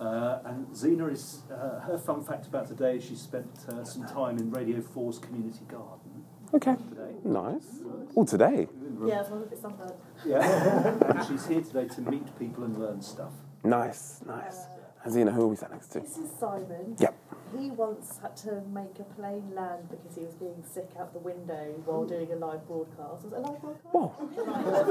Uh, 0.00 0.38
and 0.44 0.76
Zena 0.76 1.06
is, 1.06 1.42
uh, 1.52 1.80
her 1.80 1.98
fun 1.98 2.24
fact 2.24 2.46
about 2.46 2.66
today 2.66 2.96
is 2.96 3.04
she 3.04 3.14
spent 3.14 3.48
uh, 3.68 3.84
some 3.84 4.06
time 4.06 4.38
in 4.38 4.50
Radio 4.50 4.80
4's 4.80 5.18
community 5.18 5.64
garden. 5.68 6.24
Okay. 6.52 6.74
Today. 6.88 7.14
Nice. 7.24 7.80
Oh, 8.16 8.24
today. 8.24 8.68
Yeah, 9.06 9.20
as 9.20 9.30
long 9.30 9.42
as 9.44 9.52
it's 9.52 9.62
sunburned. 9.62 9.92
Yeah. 10.24 10.98
and 11.18 11.26
she's 11.26 11.46
here 11.46 11.60
today 11.60 11.86
to 11.94 12.00
meet 12.02 12.38
people 12.38 12.64
and 12.64 12.78
learn 12.78 13.00
stuff. 13.02 13.32
Nice, 13.64 14.20
nice. 14.26 14.56
Uh, 14.56 14.78
and 15.04 15.12
Zena, 15.12 15.30
who 15.30 15.42
are 15.42 15.46
we 15.46 15.56
sat 15.56 15.70
next 15.70 15.88
to? 15.88 16.00
This 16.00 16.18
is 16.18 16.30
Simon. 16.38 16.96
Yep. 16.98 17.14
He 17.56 17.70
once 17.70 18.18
had 18.20 18.36
to 18.38 18.60
make 18.72 18.98
a 18.98 19.04
plane 19.14 19.54
land 19.54 19.88
because 19.90 20.16
he 20.16 20.22
was 20.22 20.34
being 20.34 20.62
sick 20.70 20.90
out 20.98 21.12
the 21.12 21.18
window 21.20 21.80
while 21.84 22.04
mm. 22.04 22.08
doing 22.08 22.32
a 22.32 22.36
live 22.36 22.66
broadcast. 22.66 23.24
Was 23.24 23.32
it 23.32 23.38
a 23.38 23.40
live 23.40 23.60
broadcast? 23.60 23.86
Whoa. 23.92 24.14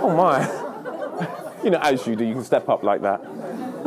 Oh 0.01 0.15
my. 0.15 1.62
you 1.63 1.69
know, 1.69 1.80
as 1.80 2.07
you 2.07 2.15
do, 2.15 2.25
you 2.25 2.33
can 2.33 2.44
step 2.44 2.69
up 2.69 2.83
like 2.83 3.01
that. 3.01 3.21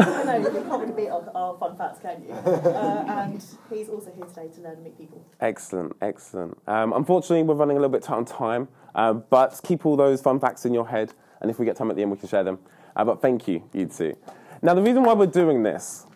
I 0.00 0.24
know, 0.24 0.38
you 0.38 0.64
can't 0.64 0.96
beat 0.96 1.08
our, 1.08 1.30
our 1.34 1.58
fun 1.58 1.76
facts, 1.76 2.00
can 2.00 2.22
you? 2.22 2.34
Uh, 2.80 3.04
and 3.08 3.44
he's 3.70 3.88
also 3.88 4.12
here 4.14 4.24
today 4.24 4.48
to 4.54 4.60
learn 4.60 4.74
and 4.74 4.84
meet 4.84 4.96
people. 4.96 5.24
Excellent, 5.40 5.94
excellent. 6.00 6.56
Um, 6.66 6.92
unfortunately, 6.92 7.42
we're 7.42 7.54
running 7.54 7.76
a 7.76 7.80
little 7.80 7.92
bit 7.92 8.02
tight 8.02 8.16
on 8.16 8.24
time, 8.24 8.68
uh, 8.94 9.12
but 9.12 9.60
keep 9.64 9.84
all 9.84 9.96
those 9.96 10.20
fun 10.20 10.40
facts 10.40 10.64
in 10.64 10.72
your 10.72 10.88
head, 10.88 11.12
and 11.40 11.50
if 11.50 11.58
we 11.58 11.66
get 11.66 11.76
time 11.76 11.90
at 11.90 11.96
the 11.96 12.02
end, 12.02 12.10
we 12.10 12.16
can 12.16 12.28
share 12.28 12.44
them. 12.44 12.58
Uh, 12.96 13.04
but 13.04 13.20
thank 13.20 13.46
you, 13.48 13.62
you 13.72 13.86
two. 13.86 14.16
Now, 14.62 14.74
the 14.74 14.82
reason 14.82 15.02
why 15.02 15.14
we're 15.14 15.26
doing 15.26 15.62
this 15.62 16.06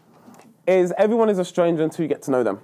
is 0.67 0.93
everyone 0.97 1.29
is 1.29 1.39
a 1.39 1.45
stranger 1.45 1.83
until 1.83 2.03
you 2.03 2.09
get 2.09 2.23
to 2.23 2.31
know 2.31 2.43
them. 2.43 2.61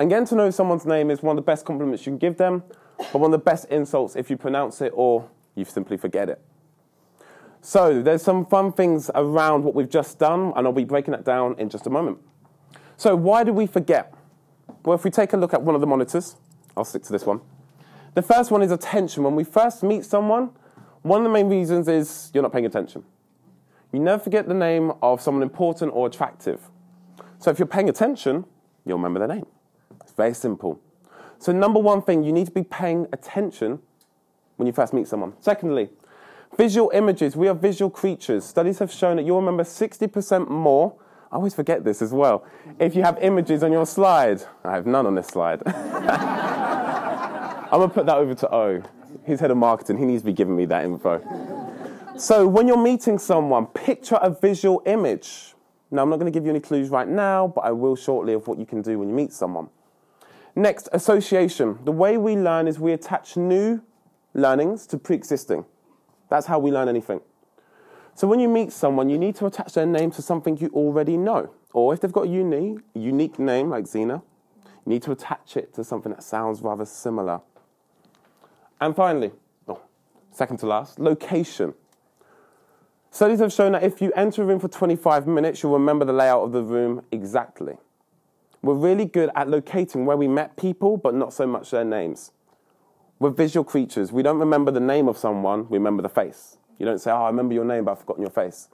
And 0.00 0.10
getting 0.10 0.26
to 0.26 0.34
know 0.34 0.50
someone's 0.50 0.86
name 0.86 1.10
is 1.10 1.22
one 1.22 1.38
of 1.38 1.44
the 1.44 1.46
best 1.46 1.64
compliments 1.64 2.06
you 2.06 2.12
can 2.12 2.18
give 2.18 2.36
them, 2.36 2.64
but 2.98 3.14
one 3.14 3.32
of 3.32 3.32
the 3.32 3.44
best 3.44 3.66
insults 3.66 4.16
if 4.16 4.30
you 4.30 4.36
pronounce 4.36 4.80
it 4.80 4.92
or 4.94 5.28
you 5.54 5.64
simply 5.64 5.96
forget 5.96 6.28
it. 6.28 6.40
So, 7.64 8.02
there's 8.02 8.22
some 8.22 8.44
fun 8.44 8.72
things 8.72 9.08
around 9.14 9.62
what 9.62 9.74
we've 9.76 9.88
just 9.88 10.18
done, 10.18 10.52
and 10.56 10.66
I'll 10.66 10.72
be 10.72 10.84
breaking 10.84 11.12
that 11.12 11.24
down 11.24 11.54
in 11.58 11.68
just 11.68 11.86
a 11.86 11.90
moment. 11.90 12.18
So, 12.96 13.14
why 13.14 13.44
do 13.44 13.52
we 13.52 13.68
forget? 13.68 14.12
Well, 14.84 14.96
if 14.96 15.04
we 15.04 15.10
take 15.10 15.32
a 15.32 15.36
look 15.36 15.54
at 15.54 15.62
one 15.62 15.76
of 15.76 15.80
the 15.80 15.86
monitors, 15.86 16.34
I'll 16.76 16.84
stick 16.84 17.04
to 17.04 17.12
this 17.12 17.24
one. 17.24 17.40
The 18.14 18.22
first 18.22 18.50
one 18.50 18.62
is 18.62 18.72
attention. 18.72 19.22
When 19.22 19.36
we 19.36 19.44
first 19.44 19.84
meet 19.84 20.04
someone, 20.04 20.50
one 21.02 21.20
of 21.20 21.24
the 21.24 21.30
main 21.30 21.48
reasons 21.48 21.86
is 21.86 22.32
you're 22.34 22.42
not 22.42 22.52
paying 22.52 22.66
attention. 22.66 23.04
You 23.92 24.00
never 24.00 24.20
forget 24.20 24.48
the 24.48 24.54
name 24.54 24.92
of 25.00 25.20
someone 25.20 25.44
important 25.44 25.92
or 25.94 26.08
attractive. 26.08 26.68
So 27.38 27.50
if 27.50 27.60
you're 27.60 27.66
paying 27.66 27.88
attention, 27.88 28.44
you'll 28.84 28.98
remember 28.98 29.20
their 29.20 29.28
name. 29.28 29.46
It's 30.00 30.12
very 30.12 30.34
simple. 30.34 30.80
So, 31.38 31.52
number 31.52 31.80
one 31.80 32.02
thing, 32.02 32.22
you 32.22 32.32
need 32.32 32.46
to 32.46 32.52
be 32.52 32.62
paying 32.62 33.06
attention 33.12 33.80
when 34.56 34.66
you 34.66 34.72
first 34.72 34.92
meet 34.92 35.08
someone. 35.08 35.34
Secondly, 35.40 35.90
visual 36.56 36.90
images. 36.94 37.36
We 37.36 37.48
are 37.48 37.54
visual 37.54 37.90
creatures. 37.90 38.44
Studies 38.44 38.78
have 38.78 38.92
shown 38.92 39.16
that 39.16 39.24
you'll 39.24 39.40
remember 39.40 39.64
60% 39.64 40.48
more. 40.48 40.94
I 41.30 41.36
always 41.36 41.54
forget 41.54 41.84
this 41.84 42.02
as 42.02 42.12
well. 42.12 42.44
If 42.78 42.94
you 42.94 43.02
have 43.02 43.18
images 43.22 43.62
on 43.62 43.72
your 43.72 43.86
slide, 43.86 44.42
I 44.64 44.72
have 44.72 44.86
none 44.86 45.06
on 45.06 45.14
this 45.14 45.28
slide. 45.28 45.62
I'm 45.66 47.78
going 47.78 47.88
to 47.88 47.94
put 47.94 48.06
that 48.06 48.16
over 48.16 48.34
to 48.34 48.54
O. 48.54 48.82
He's 49.26 49.40
head 49.40 49.50
of 49.50 49.56
marketing. 49.56 49.96
He 49.96 50.04
needs 50.04 50.22
to 50.22 50.26
be 50.26 50.32
giving 50.32 50.54
me 50.54 50.66
that 50.66 50.84
info. 50.84 51.22
So, 52.18 52.46
when 52.46 52.68
you're 52.68 52.76
meeting 52.76 53.18
someone, 53.18 53.66
picture 53.66 54.18
a 54.20 54.28
visual 54.28 54.82
image. 54.84 55.54
Now, 55.90 56.02
I'm 56.02 56.10
not 56.10 56.18
going 56.18 56.30
to 56.30 56.36
give 56.36 56.44
you 56.44 56.50
any 56.50 56.60
clues 56.60 56.90
right 56.90 57.08
now, 57.08 57.48
but 57.48 57.62
I 57.62 57.72
will 57.72 57.96
shortly 57.96 58.34
of 58.34 58.46
what 58.46 58.58
you 58.58 58.66
can 58.66 58.82
do 58.82 58.98
when 58.98 59.08
you 59.08 59.14
meet 59.14 59.32
someone. 59.32 59.70
Next, 60.54 60.90
association. 60.92 61.78
The 61.84 61.92
way 61.92 62.18
we 62.18 62.36
learn 62.36 62.68
is 62.68 62.78
we 62.78 62.92
attach 62.92 63.38
new 63.38 63.80
learnings 64.34 64.86
to 64.88 64.98
pre 64.98 65.16
existing. 65.16 65.64
That's 66.32 66.46
how 66.46 66.58
we 66.58 66.70
learn 66.70 66.88
anything. 66.88 67.20
So 68.14 68.26
when 68.26 68.40
you 68.40 68.48
meet 68.48 68.72
someone, 68.72 69.10
you 69.10 69.18
need 69.18 69.36
to 69.36 69.44
attach 69.44 69.74
their 69.74 69.84
name 69.84 70.10
to 70.12 70.22
something 70.22 70.56
you 70.56 70.70
already 70.72 71.18
know. 71.18 71.50
Or 71.74 71.92
if 71.92 72.00
they've 72.00 72.10
got 72.10 72.24
a 72.24 72.28
unique, 72.28 72.78
unique 72.94 73.38
name 73.38 73.68
like 73.68 73.86
Zena, 73.86 74.22
you 74.64 74.92
need 74.94 75.02
to 75.02 75.12
attach 75.12 75.58
it 75.58 75.74
to 75.74 75.84
something 75.84 76.10
that 76.10 76.22
sounds 76.22 76.62
rather 76.62 76.86
similar. 76.86 77.42
And 78.80 78.96
finally, 78.96 79.32
oh, 79.68 79.82
second 80.30 80.56
to 80.60 80.66
last, 80.66 80.98
location. 80.98 81.74
Studies 83.10 83.40
have 83.40 83.52
shown 83.52 83.72
that 83.72 83.82
if 83.82 84.00
you 84.00 84.10
enter 84.16 84.42
a 84.42 84.46
room 84.46 84.58
for 84.58 84.68
25 84.68 85.26
minutes, 85.26 85.62
you'll 85.62 85.74
remember 85.74 86.06
the 86.06 86.14
layout 86.14 86.44
of 86.44 86.52
the 86.52 86.62
room 86.62 87.04
exactly. 87.12 87.76
We're 88.62 88.72
really 88.72 89.04
good 89.04 89.28
at 89.36 89.50
locating 89.50 90.06
where 90.06 90.16
we 90.16 90.28
met 90.28 90.56
people, 90.56 90.96
but 90.96 91.14
not 91.14 91.34
so 91.34 91.46
much 91.46 91.72
their 91.72 91.84
names. 91.84 92.32
We're 93.22 93.30
visual 93.30 93.62
creatures. 93.62 94.10
We 94.10 94.24
don't 94.24 94.40
remember 94.40 94.72
the 94.72 94.80
name 94.80 95.06
of 95.06 95.16
someone, 95.16 95.68
we 95.68 95.78
remember 95.78 96.02
the 96.02 96.08
face. 96.08 96.58
You 96.80 96.86
don't 96.86 96.98
say, 96.98 97.12
Oh, 97.12 97.22
I 97.22 97.28
remember 97.28 97.54
your 97.54 97.64
name, 97.64 97.84
but 97.84 97.92
I've 97.92 98.00
forgotten 98.00 98.22
your 98.22 98.32
face. 98.32 98.66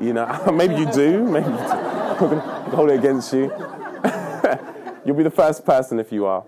you 0.00 0.14
know, 0.14 0.50
maybe 0.54 0.76
you 0.76 0.90
do, 0.90 1.22
maybe 1.24 1.50
you 1.50 1.56
do. 1.58 2.38
Hold 2.74 2.90
it 2.90 3.00
against 3.00 3.34
you. 3.34 3.52
You'll 5.04 5.16
be 5.16 5.24
the 5.24 5.30
first 5.30 5.66
person 5.66 6.00
if 6.00 6.10
you 6.10 6.24
are. 6.24 6.42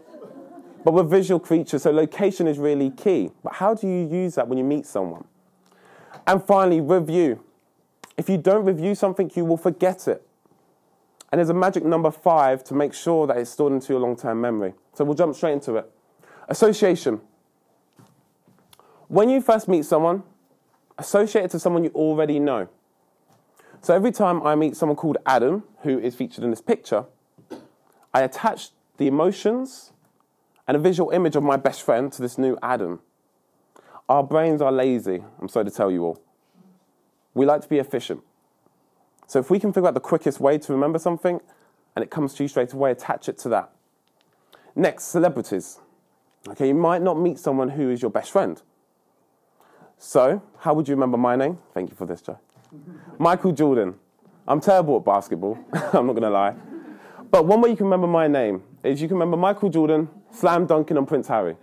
But 0.87 0.95
we're 0.95 1.03
visual 1.03 1.39
creatures, 1.39 1.83
so 1.83 1.91
location 1.91 2.47
is 2.49 2.59
really 2.59 2.91
key. 2.91 3.31
But 3.45 3.53
how 3.57 3.75
do 3.75 3.87
you 3.87 4.09
use 4.09 4.37
that 4.37 4.49
when 4.49 4.57
you 4.57 4.65
meet 4.65 4.87
someone? 4.87 5.27
And 6.27 6.43
finally, 6.43 6.81
review. 6.81 7.45
If 8.17 8.31
you 8.31 8.39
don't 8.39 8.65
review 8.65 8.95
something, 8.95 9.31
you 9.35 9.45
will 9.45 9.59
forget 9.59 10.09
it. 10.09 10.27
And 11.31 11.41
there's 11.41 11.51
a 11.51 11.55
magic 11.55 11.85
number 11.85 12.11
five 12.11 12.65
to 12.65 12.75
make 12.75 12.95
sure 12.95 13.27
that 13.27 13.37
it's 13.37 13.51
stored 13.51 13.75
into 13.75 13.93
your 13.93 14.01
long 14.01 14.17
term 14.17 14.41
memory. 14.41 14.73
So 14.95 15.05
we'll 15.05 15.15
jump 15.15 15.37
straight 15.37 15.53
into 15.53 15.77
it. 15.77 15.93
Association. 16.49 17.21
When 19.09 19.29
you 19.29 19.41
first 19.41 19.69
meet 19.69 19.85
someone, 19.85 20.23
associate 20.99 21.45
it 21.45 21.51
to 21.53 21.59
someone 21.59 21.85
you 21.85 21.91
already 21.95 22.39
know. 22.39 22.69
So 23.81 23.95
every 23.95 24.13
time 24.13 24.43
I 24.43 24.55
meet 24.55 24.77
someone 24.77 24.97
called 24.97 25.19
Adam, 25.27 25.65
who 25.83 25.99
is 25.99 26.15
featured 26.15 26.43
in 26.43 26.51
this 26.51 26.61
picture, 26.61 27.05
I 28.13 28.23
attach 28.23 28.71
the 28.97 29.07
emotions 29.07 29.93
and 30.67 30.77
a 30.77 30.81
visual 30.81 31.11
image 31.11 31.37
of 31.37 31.43
my 31.43 31.57
best 31.57 31.83
friend 31.83 32.13
to 32.13 32.23
this 32.23 32.39
new 32.39 32.59
Adam. 32.63 33.01
Our 34.09 34.23
brains 34.23 34.63
are 34.63 34.73
lazy, 34.73 35.23
I'm 35.41 35.49
sorry 35.49 35.67
to 35.67 35.71
tell 35.71 35.91
you 35.91 36.05
all. 36.05 36.23
We 37.35 37.45
like 37.45 37.61
to 37.63 37.69
be 37.69 37.79
efficient. 37.79 38.23
So 39.27 39.39
if 39.39 39.51
we 39.51 39.59
can 39.59 39.73
figure 39.73 39.89
out 39.89 39.95
the 39.95 40.01
quickest 40.01 40.41
way 40.41 40.59
to 40.59 40.73
remember 40.73 40.99
something 40.99 41.41
and 41.95 42.03
it 42.03 42.11
comes 42.11 42.35
to 42.35 42.45
you 42.45 42.49
straight 42.49 42.73
away, 42.73 42.93
attach 42.93 43.29
it 43.29 43.39
to 43.39 43.49
that. 43.51 43.71
Next, 44.75 45.05
celebrities. 45.05 45.81
Okay, 46.49 46.69
you 46.69 46.75
might 46.75 47.03
not 47.03 47.19
meet 47.19 47.39
someone 47.39 47.71
who 47.71 47.91
is 47.91 48.03
your 48.03 48.11
best 48.11 48.31
friend. 48.31 48.61
So, 49.99 50.43
how 50.59 50.75
would 50.75 50.89
you 50.89 50.95
remember 50.95 51.17
my 51.17 51.37
name? 51.37 51.59
Thank 51.75 51.91
you 51.91 51.97
for 51.97 52.07
this, 52.07 52.21
Joe. 52.23 52.39
Michael 53.19 53.53
Jordan. 53.53 53.95
I'm 54.49 54.61
terrible 54.61 54.97
at 54.97 55.05
basketball, 55.05 55.59
I'm 55.73 56.07
not 56.07 56.13
going 56.13 56.23
to 56.23 56.31
lie. 56.31 56.55
But 57.31 57.47
one 57.47 57.61
way 57.61 57.71
you 57.71 57.77
can 57.77 57.87
remember 57.87 58.07
my 58.07 58.29
name 58.29 58.63
is 58.85 59.03
you 59.03 59.09
can 59.09 59.17
remember 59.17 59.37
Michael 59.37 59.69
Jordan, 59.69 60.09
slam 60.31 60.67
dunking 60.67 60.97
on 60.97 61.07
Prince 61.07 61.27
Harry. 61.29 61.57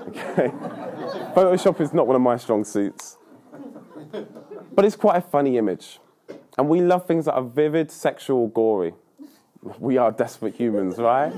Okay? 0.00 0.48
Photoshop 1.34 1.80
is 1.80 1.94
not 1.94 2.06
one 2.06 2.16
of 2.16 2.22
my 2.22 2.36
strong 2.36 2.64
suits. 2.64 3.16
But 4.74 4.84
it's 4.84 4.96
quite 4.96 5.16
a 5.16 5.20
funny 5.22 5.56
image. 5.56 5.98
And 6.58 6.68
we 6.68 6.80
love 6.80 7.06
things 7.06 7.24
that 7.24 7.34
are 7.34 7.42
vivid, 7.42 7.90
sexual, 7.90 8.48
gory. 8.48 8.94
We 9.78 9.96
are 9.96 10.12
desperate 10.12 10.54
humans, 10.54 10.98
right? 10.98 11.32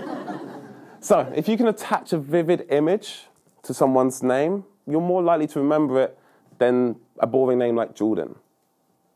So, 1.01 1.33
if 1.35 1.49
you 1.49 1.57
can 1.57 1.69
attach 1.69 2.13
a 2.13 2.19
vivid 2.19 2.67
image 2.71 3.27
to 3.63 3.75
someone's 3.75 4.23
name, 4.23 4.65
you're 4.87 5.01
more 5.01 5.23
likely 5.23 5.47
to 5.49 5.61
remember 5.61 6.03
it 6.03 6.19
than 6.59 6.97
a 7.19 7.27
boring 7.27 7.59
name 7.59 7.77
like 7.77 7.95
Jordan. 7.95 8.35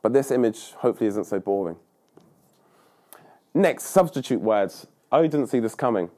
But 0.03 0.13
this 0.13 0.31
image 0.31 0.73
hopefully 0.73 1.09
isn't 1.09 1.25
so 1.25 1.39
boring. 1.39 1.77
Next, 3.55 3.85
substitute 3.85 4.41
words. 4.41 4.87
Oh, 5.11 5.23
didn't 5.23 5.49
see 5.49 5.61
this 5.61 5.75
coming. 5.75 6.11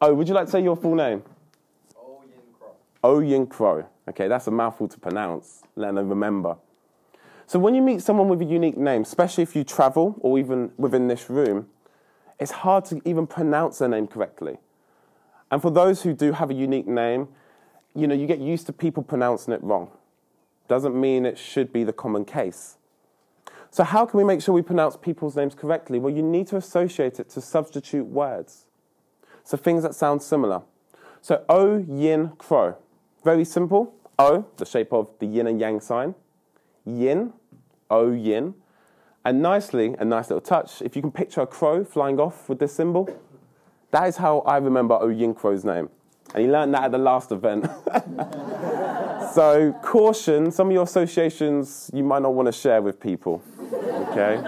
Oh, 0.00 0.14
would 0.14 0.28
you 0.28 0.34
like 0.34 0.46
to 0.46 0.50
say 0.50 0.62
your 0.62 0.76
full 0.76 0.94
name? 0.94 1.22
Oh 1.96 2.22
Yin 2.22 2.40
Crow. 2.58 2.72
Oh 3.02 3.20
Yin 3.20 3.46
Crow. 3.46 3.86
Okay, 4.08 4.28
that's 4.28 4.46
a 4.46 4.50
mouthful 4.50 4.88
to 4.88 4.98
pronounce, 4.98 5.62
let 5.76 5.90
alone 5.90 6.08
remember. 6.08 6.56
So 7.46 7.58
when 7.58 7.74
you 7.74 7.82
meet 7.82 8.02
someone 8.02 8.28
with 8.28 8.40
a 8.42 8.44
unique 8.44 8.76
name, 8.76 9.02
especially 9.02 9.42
if 9.42 9.56
you 9.56 9.64
travel 9.64 10.16
or 10.20 10.38
even 10.38 10.70
within 10.76 11.08
this 11.08 11.28
room, 11.28 11.68
it's 12.38 12.50
hard 12.50 12.84
to 12.86 13.00
even 13.04 13.26
pronounce 13.26 13.78
their 13.78 13.88
name 13.88 14.06
correctly. 14.06 14.58
And 15.50 15.60
for 15.60 15.70
those 15.70 16.02
who 16.02 16.12
do 16.12 16.32
have 16.32 16.50
a 16.50 16.54
unique 16.54 16.86
name, 16.86 17.28
you 17.94 18.06
know, 18.06 18.14
you 18.14 18.26
get 18.26 18.38
used 18.38 18.66
to 18.66 18.72
people 18.72 19.02
pronouncing 19.02 19.52
it 19.52 19.62
wrong. 19.62 19.90
Doesn't 20.68 20.98
mean 20.98 21.26
it 21.26 21.38
should 21.38 21.72
be 21.72 21.82
the 21.82 21.92
common 21.92 22.24
case. 22.24 22.76
So 23.70 23.84
how 23.84 24.04
can 24.06 24.18
we 24.18 24.24
make 24.24 24.42
sure 24.42 24.54
we 24.54 24.62
pronounce 24.62 24.96
people's 24.96 25.36
names 25.36 25.54
correctly? 25.54 25.98
Well, 25.98 26.14
you 26.14 26.22
need 26.22 26.46
to 26.48 26.56
associate 26.56 27.20
it 27.20 27.28
to 27.30 27.40
substitute 27.40 28.06
words. 28.06 28.66
So 29.44 29.56
things 29.56 29.82
that 29.82 29.94
sound 29.94 30.22
similar. 30.22 30.62
So 31.20 31.44
O 31.48 31.78
Yin 31.78 32.32
Crow. 32.38 32.76
Very 33.24 33.44
simple. 33.44 33.94
O, 34.18 34.44
the 34.56 34.66
shape 34.66 34.92
of 34.92 35.10
the 35.18 35.26
yin 35.26 35.46
and 35.46 35.58
yang 35.58 35.80
sign. 35.80 36.14
Yin, 36.84 37.32
O 37.90 38.12
yin. 38.12 38.54
And 39.24 39.42
nicely, 39.42 39.94
a 39.98 40.04
nice 40.04 40.30
little 40.30 40.40
touch, 40.40 40.82
if 40.82 40.96
you 40.96 41.02
can 41.02 41.10
picture 41.10 41.40
a 41.40 41.46
crow 41.46 41.84
flying 41.84 42.18
off 42.18 42.48
with 42.48 42.58
this 42.58 42.72
symbol, 42.72 43.08
that 43.90 44.08
is 44.08 44.16
how 44.16 44.40
I 44.40 44.58
remember 44.58 44.94
O 44.94 45.08
name. 45.08 45.90
And 46.32 46.44
he 46.44 46.50
learned 46.50 46.74
that 46.74 46.84
at 46.84 46.92
the 46.92 46.98
last 46.98 47.32
event. 47.32 47.64
so, 49.34 49.72
caution, 49.82 50.52
some 50.52 50.68
of 50.68 50.72
your 50.72 50.84
associations 50.84 51.90
you 51.92 52.04
might 52.04 52.22
not 52.22 52.34
want 52.34 52.46
to 52.46 52.52
share 52.52 52.80
with 52.82 53.00
people. 53.00 53.42
Okay? 54.10 54.40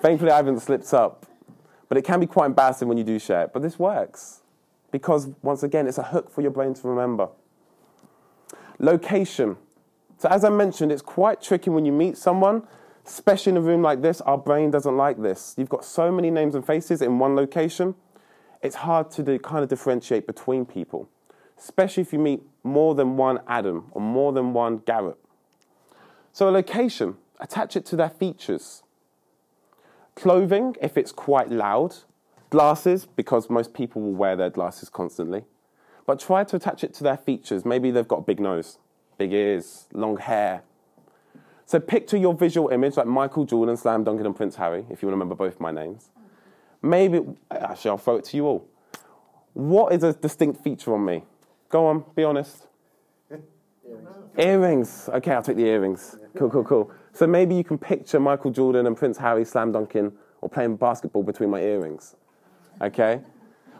Thankfully, 0.00 0.32
I 0.32 0.36
haven't 0.36 0.58
slipped 0.60 0.92
up. 0.92 1.26
But 1.88 1.98
it 1.98 2.02
can 2.02 2.20
be 2.20 2.26
quite 2.26 2.46
embarrassing 2.46 2.88
when 2.88 2.98
you 2.98 3.04
do 3.04 3.18
share 3.18 3.42
it. 3.42 3.52
But 3.52 3.62
this 3.62 3.78
works. 3.78 4.40
Because, 4.90 5.28
once 5.42 5.62
again, 5.62 5.86
it's 5.86 5.98
a 5.98 6.02
hook 6.02 6.30
for 6.30 6.40
your 6.42 6.50
brain 6.50 6.74
to 6.74 6.88
remember. 6.88 7.28
Location. 8.78 9.56
So, 10.18 10.28
as 10.28 10.44
I 10.44 10.48
mentioned, 10.48 10.90
it's 10.90 11.02
quite 11.02 11.40
tricky 11.40 11.70
when 11.70 11.84
you 11.84 11.92
meet 11.92 12.16
someone, 12.16 12.66
especially 13.06 13.50
in 13.50 13.56
a 13.58 13.60
room 13.60 13.82
like 13.82 14.02
this. 14.02 14.20
Our 14.22 14.38
brain 14.38 14.70
doesn't 14.70 14.96
like 14.96 15.22
this. 15.22 15.54
You've 15.56 15.68
got 15.68 15.84
so 15.84 16.10
many 16.10 16.30
names 16.30 16.54
and 16.56 16.66
faces 16.66 17.02
in 17.02 17.18
one 17.18 17.36
location, 17.36 17.94
it's 18.62 18.76
hard 18.76 19.10
to 19.12 19.38
kind 19.40 19.62
of 19.62 19.68
differentiate 19.68 20.26
between 20.26 20.64
people, 20.64 21.08
especially 21.58 22.02
if 22.02 22.12
you 22.12 22.18
meet 22.18 22.42
more 22.62 22.94
than 22.94 23.16
one 23.16 23.40
Adam 23.48 23.86
or 23.90 24.00
more 24.00 24.32
than 24.32 24.52
one 24.52 24.78
Garrett. 24.78 25.18
So, 26.32 26.48
a 26.48 26.50
location, 26.50 27.16
attach 27.40 27.76
it 27.76 27.84
to 27.86 27.96
their 27.96 28.08
features. 28.08 28.82
Clothing, 30.14 30.76
if 30.80 30.96
it's 30.96 31.12
quite 31.12 31.50
loud. 31.50 31.96
Glasses, 32.50 33.06
because 33.06 33.48
most 33.50 33.72
people 33.72 34.02
will 34.02 34.12
wear 34.12 34.36
their 34.36 34.50
glasses 34.50 34.88
constantly. 34.88 35.44
But 36.06 36.20
try 36.20 36.44
to 36.44 36.56
attach 36.56 36.84
it 36.84 36.92
to 36.94 37.02
their 37.02 37.16
features. 37.16 37.64
Maybe 37.64 37.90
they've 37.90 38.06
got 38.06 38.18
a 38.18 38.22
big 38.22 38.40
nose 38.40 38.78
big 39.18 39.32
ears, 39.32 39.86
long 39.92 40.16
hair. 40.16 40.62
So 41.64 41.78
picture 41.78 42.16
your 42.16 42.34
visual 42.34 42.70
image 42.70 42.96
like 42.96 43.06
Michael 43.06 43.44
Jordan, 43.44 43.76
Slam 43.76 44.02
Duncan, 44.02 44.26
and 44.26 44.34
Prince 44.34 44.56
Harry, 44.56 44.84
if 44.90 45.00
you 45.00 45.06
want 45.08 45.12
to 45.12 45.20
remember 45.20 45.34
both 45.36 45.60
my 45.60 45.70
names. 45.70 46.10
Maybe, 46.82 47.20
actually, 47.50 47.90
I'll 47.90 47.98
throw 47.98 48.16
it 48.16 48.24
to 48.26 48.36
you 48.36 48.46
all. 48.46 48.68
What 49.54 49.92
is 49.92 50.02
a 50.02 50.12
distinct 50.12 50.62
feature 50.64 50.94
on 50.94 51.04
me? 51.04 51.24
Go 51.68 51.86
on, 51.86 52.04
be 52.16 52.24
honest. 52.24 52.66
Earrings. 53.30 54.08
earrings. 54.36 55.08
Okay, 55.12 55.32
I'll 55.32 55.42
take 55.42 55.56
the 55.56 55.66
earrings. 55.66 56.16
Cool, 56.36 56.50
cool, 56.50 56.64
cool. 56.64 56.90
So 57.12 57.26
maybe 57.26 57.54
you 57.54 57.62
can 57.62 57.78
picture 57.78 58.18
Michael 58.18 58.50
Jordan 58.50 58.86
and 58.86 58.96
Prince 58.96 59.18
Harry 59.18 59.44
slam 59.44 59.72
dunking 59.72 60.12
or 60.40 60.48
playing 60.48 60.76
basketball 60.76 61.22
between 61.22 61.50
my 61.50 61.60
earrings. 61.60 62.16
Okay? 62.80 63.20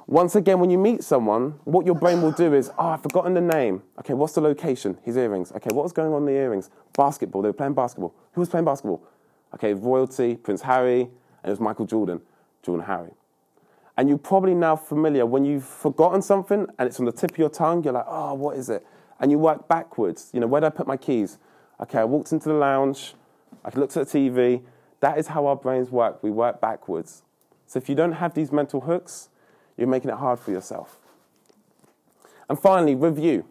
Once 0.07 0.35
again, 0.35 0.61
when 0.61 0.69
you 0.69 0.79
meet 0.79 1.03
someone, 1.03 1.55
what 1.65 1.87
your 1.87 1.95
brain 1.95 2.21
will 2.21 2.33
do 2.33 2.53
is, 2.55 2.71
oh, 2.79 2.89
I've 2.89 3.03
forgotten 3.03 3.35
the 3.35 3.41
name. 3.41 3.83
Okay, 4.01 4.15
what's 4.15 4.35
the 4.35 4.41
location? 4.41 4.99
His 5.03 5.17
earrings. 5.17 5.53
Okay, 5.53 5.71
what 5.73 5.85
was 5.85 5.93
going 5.93 6.13
on 6.13 6.23
in 6.23 6.27
the 6.27 6.33
earrings? 6.33 6.71
Basketball. 6.95 7.43
They 7.43 7.49
were 7.49 7.55
playing 7.55 7.75
basketball. 7.75 8.15
Who 8.33 8.41
was 8.41 8.49
playing 8.49 8.65
basketball? 8.65 9.03
Okay, 9.55 9.75
royalty, 9.75 10.37
Prince 10.37 10.63
Harry, 10.63 11.03
and 11.03 11.11
it 11.45 11.51
was 11.51 11.61
Michael 11.61 11.87
Jordan, 11.87 12.21
Jordan 12.63 12.87
Harry. 12.87 13.13
And 13.97 14.09
you're 14.09 14.19
probably 14.19 14.55
now 14.55 14.77
familiar 14.77 15.27
when 15.27 15.45
you've 15.45 15.65
forgotten 15.65 16.23
something 16.23 16.67
and 16.79 16.87
it's 16.89 16.99
on 16.99 17.07
the 17.07 17.13
tip 17.13 17.33
of 17.33 17.39
your 17.39 17.51
tongue, 17.51 17.85
you're 17.85 17.93
like, 17.93 18.07
oh, 18.09 18.35
what 18.35 18.57
is 18.57 18.69
it? 18.71 18.87
And 19.21 19.31
you 19.31 19.39
work 19.39 19.69
backwards. 19.69 20.31
You 20.33 20.41
know, 20.41 20.47
where 20.47 20.61
did 20.61 20.69
I 20.69 20.71
put 20.71 20.87
my 20.87 20.97
keys? 20.97 21.39
Okay, 21.81 21.99
I 21.99 22.05
walked 22.05 22.33
into 22.33 22.49
the 22.49 22.55
lounge, 22.55 23.15
I 23.65 23.79
looked 23.79 23.97
at 23.97 24.09
the 24.09 24.19
TV. 24.19 24.63
That 25.01 25.19
is 25.19 25.29
how 25.29 25.47
our 25.47 25.57
brains 25.57 25.91
work. 25.91 26.23
We 26.23 26.31
work 26.31 26.61
backwards. 26.61 27.23
So 27.67 27.79
if 27.79 27.89
you 27.89 27.95
don't 27.95 28.13
have 28.13 28.35
these 28.35 28.53
mental 28.53 28.83
hooks, 28.83 29.29
you're 29.77 29.89
making 29.89 30.11
it 30.11 30.17
hard 30.17 30.39
for 30.39 30.51
yourself. 30.51 30.99
And 32.49 32.59
finally, 32.59 32.95
review. 32.95 33.47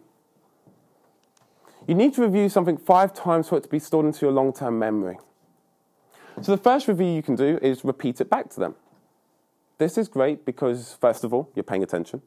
You 1.86 1.94
need 1.94 2.14
to 2.14 2.22
review 2.22 2.48
something 2.48 2.76
five 2.76 3.12
times 3.12 3.48
for 3.48 3.58
it 3.58 3.64
to 3.64 3.68
be 3.68 3.78
stored 3.78 4.06
into 4.06 4.24
your 4.24 4.32
long 4.32 4.52
term 4.52 4.78
memory. 4.78 5.18
So, 6.40 6.52
the 6.54 6.62
first 6.62 6.88
review 6.88 7.08
you 7.08 7.22
can 7.22 7.34
do 7.34 7.58
is 7.60 7.84
repeat 7.84 8.20
it 8.20 8.30
back 8.30 8.48
to 8.50 8.60
them. 8.60 8.76
This 9.78 9.98
is 9.98 10.08
great 10.08 10.44
because, 10.44 10.96
first 11.00 11.24
of 11.24 11.32
all, 11.32 11.50
you're 11.54 11.62
paying 11.62 11.82
attention. 11.82 12.22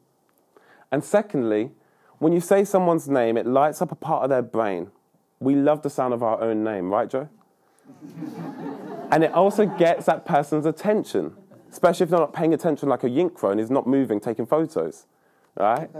And 0.90 1.02
secondly, 1.02 1.70
when 2.18 2.32
you 2.32 2.40
say 2.40 2.64
someone's 2.64 3.08
name, 3.08 3.36
it 3.36 3.46
lights 3.46 3.82
up 3.82 3.92
a 3.92 3.94
part 3.94 4.24
of 4.24 4.30
their 4.30 4.42
brain. 4.42 4.90
we 5.38 5.54
love 5.54 5.82
the 5.82 5.90
sound 5.90 6.14
of 6.14 6.22
our 6.22 6.40
own 6.40 6.64
name, 6.64 6.90
right, 6.90 7.10
Joe? 7.10 7.28
and 9.10 9.22
it 9.22 9.32
also 9.32 9.66
gets 9.66 10.06
that 10.06 10.24
person's 10.24 10.64
attention, 10.64 11.36
especially 11.70 12.04
if 12.04 12.10
they're 12.10 12.18
not 12.18 12.32
paying 12.32 12.54
attention 12.54 12.88
like 12.88 13.04
a 13.04 13.08
yinkro 13.08 13.50
and 13.50 13.60
is 13.60 13.70
not 13.70 13.86
moving, 13.86 14.18
taking 14.18 14.46
photos, 14.46 15.06
right? 15.56 15.90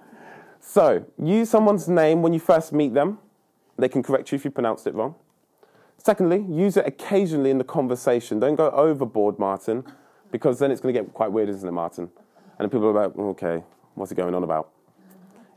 so, 0.60 1.04
use 1.16 1.48
someone's 1.48 1.88
name 1.88 2.22
when 2.22 2.32
you 2.32 2.40
first 2.40 2.72
meet 2.72 2.92
them. 2.92 3.18
They 3.78 3.88
can 3.88 4.02
correct 4.02 4.32
you 4.32 4.36
if 4.36 4.44
you 4.44 4.50
pronounced 4.50 4.86
it 4.86 4.94
wrong. 4.94 5.14
Secondly, 5.96 6.44
use 6.48 6.76
it 6.76 6.86
occasionally 6.86 7.50
in 7.50 7.58
the 7.58 7.64
conversation. 7.64 8.40
Don't 8.40 8.56
go 8.56 8.70
overboard, 8.70 9.38
Martin, 9.38 9.84
because 10.32 10.58
then 10.58 10.72
it's 10.72 10.80
going 10.80 10.92
to 10.92 11.00
get 11.00 11.14
quite 11.14 11.30
weird, 11.30 11.48
isn't 11.48 11.68
it, 11.68 11.72
Martin? 11.72 12.10
And 12.58 12.72
people 12.72 12.88
are 12.88 13.08
like, 13.08 13.16
okay, 13.16 13.62
what's 13.94 14.10
it 14.10 14.16
going 14.16 14.34
on 14.34 14.42
about? 14.42 14.70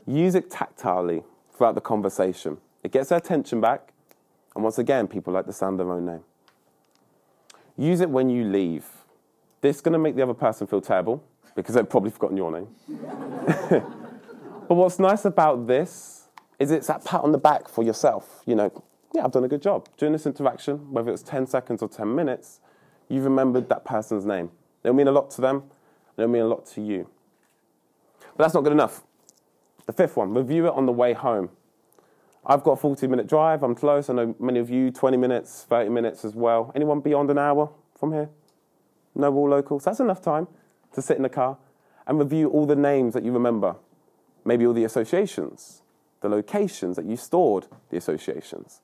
Use 0.06 0.36
it 0.36 0.50
tactilely 0.50 1.24
throughout 1.52 1.74
the 1.74 1.80
conversation. 1.80 2.58
It 2.84 2.92
gets 2.92 3.08
their 3.08 3.18
attention 3.18 3.60
back, 3.60 3.92
and 4.54 4.62
once 4.62 4.78
again, 4.78 5.08
people 5.08 5.32
like 5.32 5.46
the 5.46 5.52
sound 5.52 5.80
of 5.80 5.86
their 5.86 5.96
own 5.96 6.06
name. 6.06 6.20
Use 7.76 8.00
it 8.00 8.08
when 8.08 8.30
you 8.30 8.44
leave. 8.44 8.86
This 9.62 9.76
is 9.76 9.82
going 9.82 9.94
to 9.94 9.98
make 9.98 10.14
the 10.14 10.22
other 10.22 10.34
person 10.34 10.66
feel 10.66 10.80
terrible 10.80 11.24
because 11.56 11.74
they've 11.74 11.88
probably 11.88 12.10
forgotten 12.10 12.36
your 12.36 12.52
name. 12.52 12.68
but 13.70 14.74
what's 14.74 14.98
nice 14.98 15.24
about 15.24 15.66
this 15.66 16.28
is 16.58 16.70
it's 16.70 16.86
that 16.86 17.04
pat 17.04 17.22
on 17.22 17.32
the 17.32 17.38
back 17.38 17.68
for 17.68 17.82
yourself. 17.82 18.42
You 18.46 18.54
know, 18.54 18.84
yeah, 19.14 19.24
I've 19.24 19.32
done 19.32 19.44
a 19.44 19.48
good 19.48 19.62
job. 19.62 19.88
During 19.96 20.12
this 20.12 20.26
interaction, 20.26 20.92
whether 20.92 21.10
it's 21.10 21.22
10 21.22 21.46
seconds 21.46 21.82
or 21.82 21.88
10 21.88 22.14
minutes, 22.14 22.60
you've 23.08 23.24
remembered 23.24 23.68
that 23.68 23.84
person's 23.84 24.24
name. 24.24 24.50
It'll 24.86 24.94
mean 24.94 25.08
a 25.08 25.12
lot 25.12 25.32
to 25.32 25.40
them, 25.40 25.64
it'll 26.16 26.30
mean 26.30 26.42
a 26.42 26.46
lot 26.46 26.64
to 26.66 26.80
you. 26.80 27.08
But 28.36 28.44
that's 28.44 28.54
not 28.54 28.62
good 28.62 28.72
enough. 28.72 29.02
The 29.86 29.92
fifth 29.92 30.16
one, 30.16 30.32
review 30.32 30.68
it 30.68 30.74
on 30.74 30.86
the 30.86 30.92
way 30.92 31.12
home. 31.12 31.50
I've 32.46 32.62
got 32.62 32.72
a 32.72 32.76
40 32.76 33.08
minute 33.08 33.26
drive, 33.26 33.64
I'm 33.64 33.74
close. 33.74 34.08
I 34.08 34.12
know 34.12 34.36
many 34.38 34.60
of 34.60 34.70
you, 34.70 34.92
20 34.92 35.16
minutes, 35.16 35.66
30 35.68 35.90
minutes 35.90 36.24
as 36.24 36.36
well. 36.36 36.70
Anyone 36.76 37.00
beyond 37.00 37.32
an 37.32 37.38
hour 37.38 37.68
from 37.98 38.12
here? 38.12 38.28
No, 39.16 39.34
all 39.34 39.48
locals. 39.48 39.82
That's 39.82 39.98
enough 39.98 40.22
time 40.22 40.46
to 40.92 41.02
sit 41.02 41.16
in 41.16 41.24
the 41.24 41.28
car 41.28 41.58
and 42.06 42.20
review 42.20 42.48
all 42.50 42.64
the 42.64 42.76
names 42.76 43.12
that 43.14 43.24
you 43.24 43.32
remember. 43.32 43.74
Maybe 44.44 44.64
all 44.64 44.72
the 44.72 44.84
associations, 44.84 45.82
the 46.20 46.28
locations 46.28 46.94
that 46.94 47.06
you 47.06 47.16
stored 47.16 47.66
the 47.90 47.96
associations. 47.96 48.82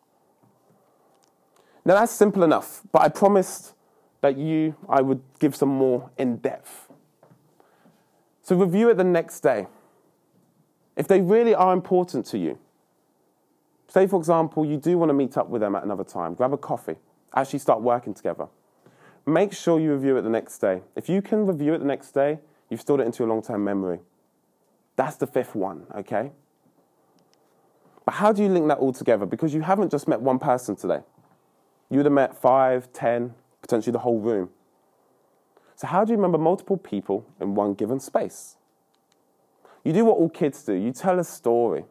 Now 1.84 1.94
that's 1.94 2.10
simple 2.10 2.42
enough, 2.42 2.82
but 2.90 3.02
I 3.02 3.08
promised 3.08 3.74
that 4.22 4.38
you, 4.38 4.74
I 4.88 5.02
would 5.02 5.20
give 5.38 5.54
some 5.54 5.68
more 5.68 6.10
in 6.16 6.36
depth. 6.36 6.88
So 8.40 8.56
review 8.56 8.88
it 8.88 8.96
the 8.96 9.04
next 9.04 9.40
day. 9.40 9.66
If 10.96 11.06
they 11.06 11.20
really 11.20 11.54
are 11.54 11.72
important 11.72 12.24
to 12.26 12.38
you, 12.38 12.58
say 13.88 14.06
for 14.06 14.18
example, 14.18 14.64
you 14.64 14.76
do 14.78 14.96
want 14.96 15.10
to 15.10 15.14
meet 15.14 15.36
up 15.36 15.48
with 15.48 15.60
them 15.60 15.74
at 15.74 15.84
another 15.84 16.04
time, 16.04 16.34
grab 16.34 16.52
a 16.52 16.56
coffee, 16.56 16.96
actually 17.34 17.58
start 17.58 17.82
working 17.82 18.14
together. 18.14 18.46
Make 19.26 19.52
sure 19.52 19.78
you 19.78 19.92
review 19.92 20.16
it 20.16 20.22
the 20.22 20.30
next 20.30 20.58
day. 20.58 20.82
If 20.96 21.08
you 21.08 21.22
can 21.22 21.46
review 21.46 21.74
it 21.74 21.78
the 21.78 21.84
next 21.84 22.12
day, 22.12 22.40
you've 22.68 22.80
stored 22.80 23.00
it 23.00 23.06
into 23.06 23.20
your 23.20 23.28
long 23.28 23.42
term 23.42 23.62
memory. 23.62 24.00
That's 24.96 25.16
the 25.16 25.26
fifth 25.26 25.54
one, 25.54 25.86
okay? 25.96 26.32
But 28.04 28.14
how 28.14 28.32
do 28.32 28.42
you 28.42 28.48
link 28.48 28.66
that 28.68 28.78
all 28.78 28.92
together? 28.92 29.26
Because 29.26 29.54
you 29.54 29.62
haven't 29.62 29.90
just 29.90 30.08
met 30.08 30.20
one 30.20 30.38
person 30.38 30.74
today. 30.74 31.00
You 31.88 31.98
would 31.98 32.06
have 32.06 32.12
met 32.12 32.36
five, 32.36 32.92
ten, 32.92 33.34
potentially 33.62 33.92
the 33.92 34.00
whole 34.00 34.18
room. 34.18 34.50
So, 35.76 35.86
how 35.86 36.04
do 36.04 36.12
you 36.12 36.16
remember 36.16 36.38
multiple 36.38 36.76
people 36.76 37.24
in 37.40 37.54
one 37.54 37.74
given 37.74 37.98
space? 37.98 38.56
You 39.84 39.92
do 39.92 40.04
what 40.04 40.16
all 40.16 40.28
kids 40.28 40.62
do 40.62 40.74
you 40.74 40.92
tell 40.92 41.18
a 41.18 41.24
story. 41.24 41.84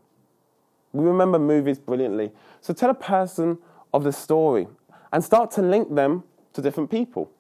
We 0.93 1.05
remember 1.05 1.39
movies 1.39 1.79
brilliantly. 1.79 2.31
So, 2.61 2.73
tell 2.73 2.89
a 2.89 2.93
person 2.93 3.57
of 3.93 4.03
the 4.03 4.13
story 4.13 4.67
and 5.11 5.23
start 5.23 5.51
to 5.51 5.61
link 5.61 5.93
them 5.93 6.23
to 6.53 6.61
different 6.61 6.89
people. 6.89 7.31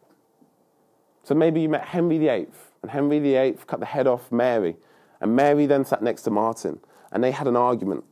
So, 1.23 1.35
maybe 1.35 1.61
you 1.61 1.69
met 1.69 1.85
Henry 1.85 2.17
VIII, 2.17 2.47
and 2.81 2.91
Henry 2.91 3.19
VIII 3.19 3.53
cut 3.67 3.79
the 3.79 3.85
head 3.85 4.07
off 4.07 4.31
Mary, 4.31 4.75
and 5.19 5.35
Mary 5.35 5.65
then 5.67 5.85
sat 5.85 6.01
next 6.01 6.23
to 6.23 6.31
Martin, 6.31 6.79
and 7.11 7.23
they 7.23 7.31
had 7.31 7.47
an 7.47 7.55
argument. 7.55 8.03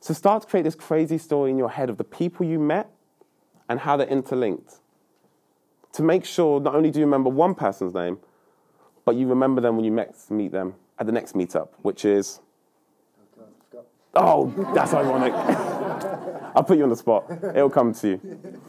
So, 0.00 0.14
start 0.14 0.42
to 0.42 0.48
create 0.48 0.62
this 0.62 0.74
crazy 0.74 1.18
story 1.18 1.50
in 1.50 1.58
your 1.58 1.70
head 1.70 1.90
of 1.90 1.98
the 1.98 2.04
people 2.04 2.46
you 2.46 2.58
met 2.58 2.90
and 3.68 3.80
how 3.80 3.96
they're 3.96 4.06
interlinked. 4.06 4.80
To 5.96 6.02
make 6.02 6.26
sure 6.26 6.60
not 6.60 6.74
only 6.74 6.90
do 6.90 6.98
you 6.98 7.06
remember 7.06 7.30
one 7.30 7.54
person's 7.54 7.94
name, 7.94 8.18
but 9.06 9.16
you 9.16 9.26
remember 9.26 9.62
them 9.62 9.76
when 9.76 9.84
you 9.86 9.90
next 9.90 10.30
meet 10.30 10.52
them 10.52 10.74
at 10.98 11.06
the 11.06 11.12
next 11.12 11.34
meetup, 11.34 11.68
which 11.80 12.04
is. 12.04 12.40
Oh, 14.12 14.52
that's 14.74 14.92
ironic. 14.92 15.32
I'll 16.54 16.64
put 16.64 16.76
you 16.76 16.84
on 16.84 16.90
the 16.90 16.96
spot. 16.96 17.24
It'll 17.54 17.70
come 17.70 17.94
to 17.94 18.08
you. 18.08 18.60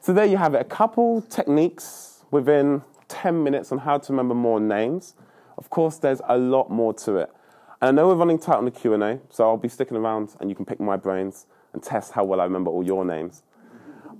So 0.00 0.12
there 0.12 0.24
you 0.24 0.36
have 0.36 0.54
it. 0.54 0.60
A 0.60 0.64
couple 0.64 1.22
techniques 1.22 2.22
within 2.30 2.82
10 3.08 3.42
minutes 3.42 3.72
on 3.72 3.78
how 3.78 3.98
to 3.98 4.12
remember 4.12 4.36
more 4.36 4.60
names. 4.60 5.14
Of 5.56 5.68
course, 5.68 5.96
there's 5.96 6.20
a 6.28 6.38
lot 6.38 6.70
more 6.70 6.94
to 6.94 7.16
it. 7.16 7.30
And 7.82 7.88
I 7.88 7.90
know 7.90 8.06
we're 8.06 8.14
running 8.14 8.38
tight 8.38 8.58
on 8.58 8.66
the 8.66 8.70
Q&A, 8.70 9.18
so 9.30 9.48
I'll 9.48 9.56
be 9.56 9.68
sticking 9.68 9.96
around 9.96 10.36
and 10.38 10.48
you 10.48 10.54
can 10.54 10.64
pick 10.64 10.78
my 10.78 10.96
brains 10.96 11.46
and 11.72 11.82
test 11.82 12.12
how 12.12 12.22
well 12.22 12.40
I 12.40 12.44
remember 12.44 12.70
all 12.70 12.84
your 12.84 13.04
names. 13.04 13.42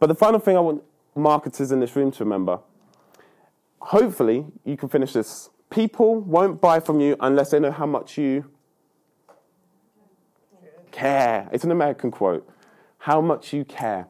But 0.00 0.08
the 0.08 0.16
final 0.16 0.40
thing 0.40 0.56
I 0.56 0.60
want 0.60 0.82
marketers 1.14 1.72
in 1.72 1.80
this 1.80 1.94
room 1.96 2.10
to 2.12 2.24
remember 2.24 2.60
hopefully, 3.88 4.46
you 4.64 4.76
can 4.76 4.88
finish 4.88 5.12
this. 5.12 5.50
People 5.70 6.16
won't 6.20 6.60
buy 6.60 6.80
from 6.80 7.00
you 7.00 7.16
unless 7.20 7.50
they 7.50 7.60
know 7.60 7.70
how 7.70 7.86
much 7.86 8.18
you 8.18 8.44
care. 10.90 11.48
It's 11.52 11.64
an 11.64 11.70
American 11.70 12.10
quote. 12.10 12.48
How 12.98 13.20
much 13.20 13.52
you 13.52 13.64
care. 13.64 14.06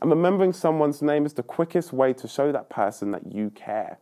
And 0.00 0.10
remembering 0.10 0.52
someone's 0.52 1.02
name 1.02 1.26
is 1.26 1.34
the 1.34 1.42
quickest 1.42 1.92
way 1.92 2.12
to 2.14 2.28
show 2.28 2.52
that 2.52 2.70
person 2.70 3.10
that 3.10 3.32
you 3.32 3.50
care. 3.50 3.98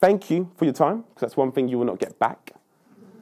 Thank 0.00 0.30
you 0.30 0.50
for 0.56 0.64
your 0.64 0.74
time, 0.74 1.02
because 1.02 1.20
that's 1.20 1.36
one 1.36 1.52
thing 1.52 1.68
you 1.68 1.78
will 1.78 1.84
not 1.84 2.00
get 2.00 2.18
back. 2.18 2.52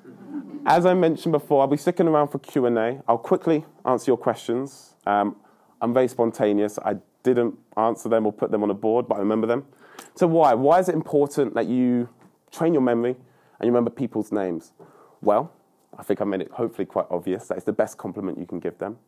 As 0.67 0.87
I 0.87 0.95
mentioned 0.95 1.33
before, 1.33 1.61
I'll 1.61 1.67
be 1.67 1.77
sticking 1.77 2.09
around 2.09 2.29
for 2.29 2.39
Q&A. 2.39 3.03
I'll 3.07 3.19
quickly 3.19 3.67
answer 3.85 4.11
your 4.11 4.17
questions. 4.17 4.95
Um, 5.07 5.37
I'm 5.83 5.93
very 5.93 6.09
spontaneous. 6.09 6.79
I 6.79 6.97
didn't 7.23 7.59
answer 7.77 8.09
them 8.09 8.27
or 8.27 8.33
put 8.33 8.51
them 8.51 8.63
on 8.63 8.71
a 8.71 8.75
board, 8.75 9.09
but 9.09 9.17
I 9.17 9.19
remember 9.19 9.47
them. 9.47 9.67
So 10.15 10.27
why? 10.27 10.55
Why 10.55 10.79
is 10.79 10.89
it 10.89 10.95
important 10.95 11.55
that 11.55 11.67
you 11.67 12.09
train 12.51 12.73
your 12.73 12.83
memory 12.83 13.11
and 13.59 13.67
you 13.67 13.73
remember 13.73 13.91
people's 13.91 14.33
names? 14.33 14.73
Well, 15.21 15.53
I 15.99 16.03
think 16.03 16.21
I 16.21 16.25
made 16.25 16.41
it 16.41 16.51
hopefully 16.53 16.87
quite 16.87 17.07
obvious 17.11 17.49
that 17.49 17.57
it's 17.57 17.67
the 17.67 17.73
best 17.73 17.99
compliment 17.99 18.39
you 18.39 18.47
can 18.47 18.61
give 18.61 18.79
them. 18.79 18.99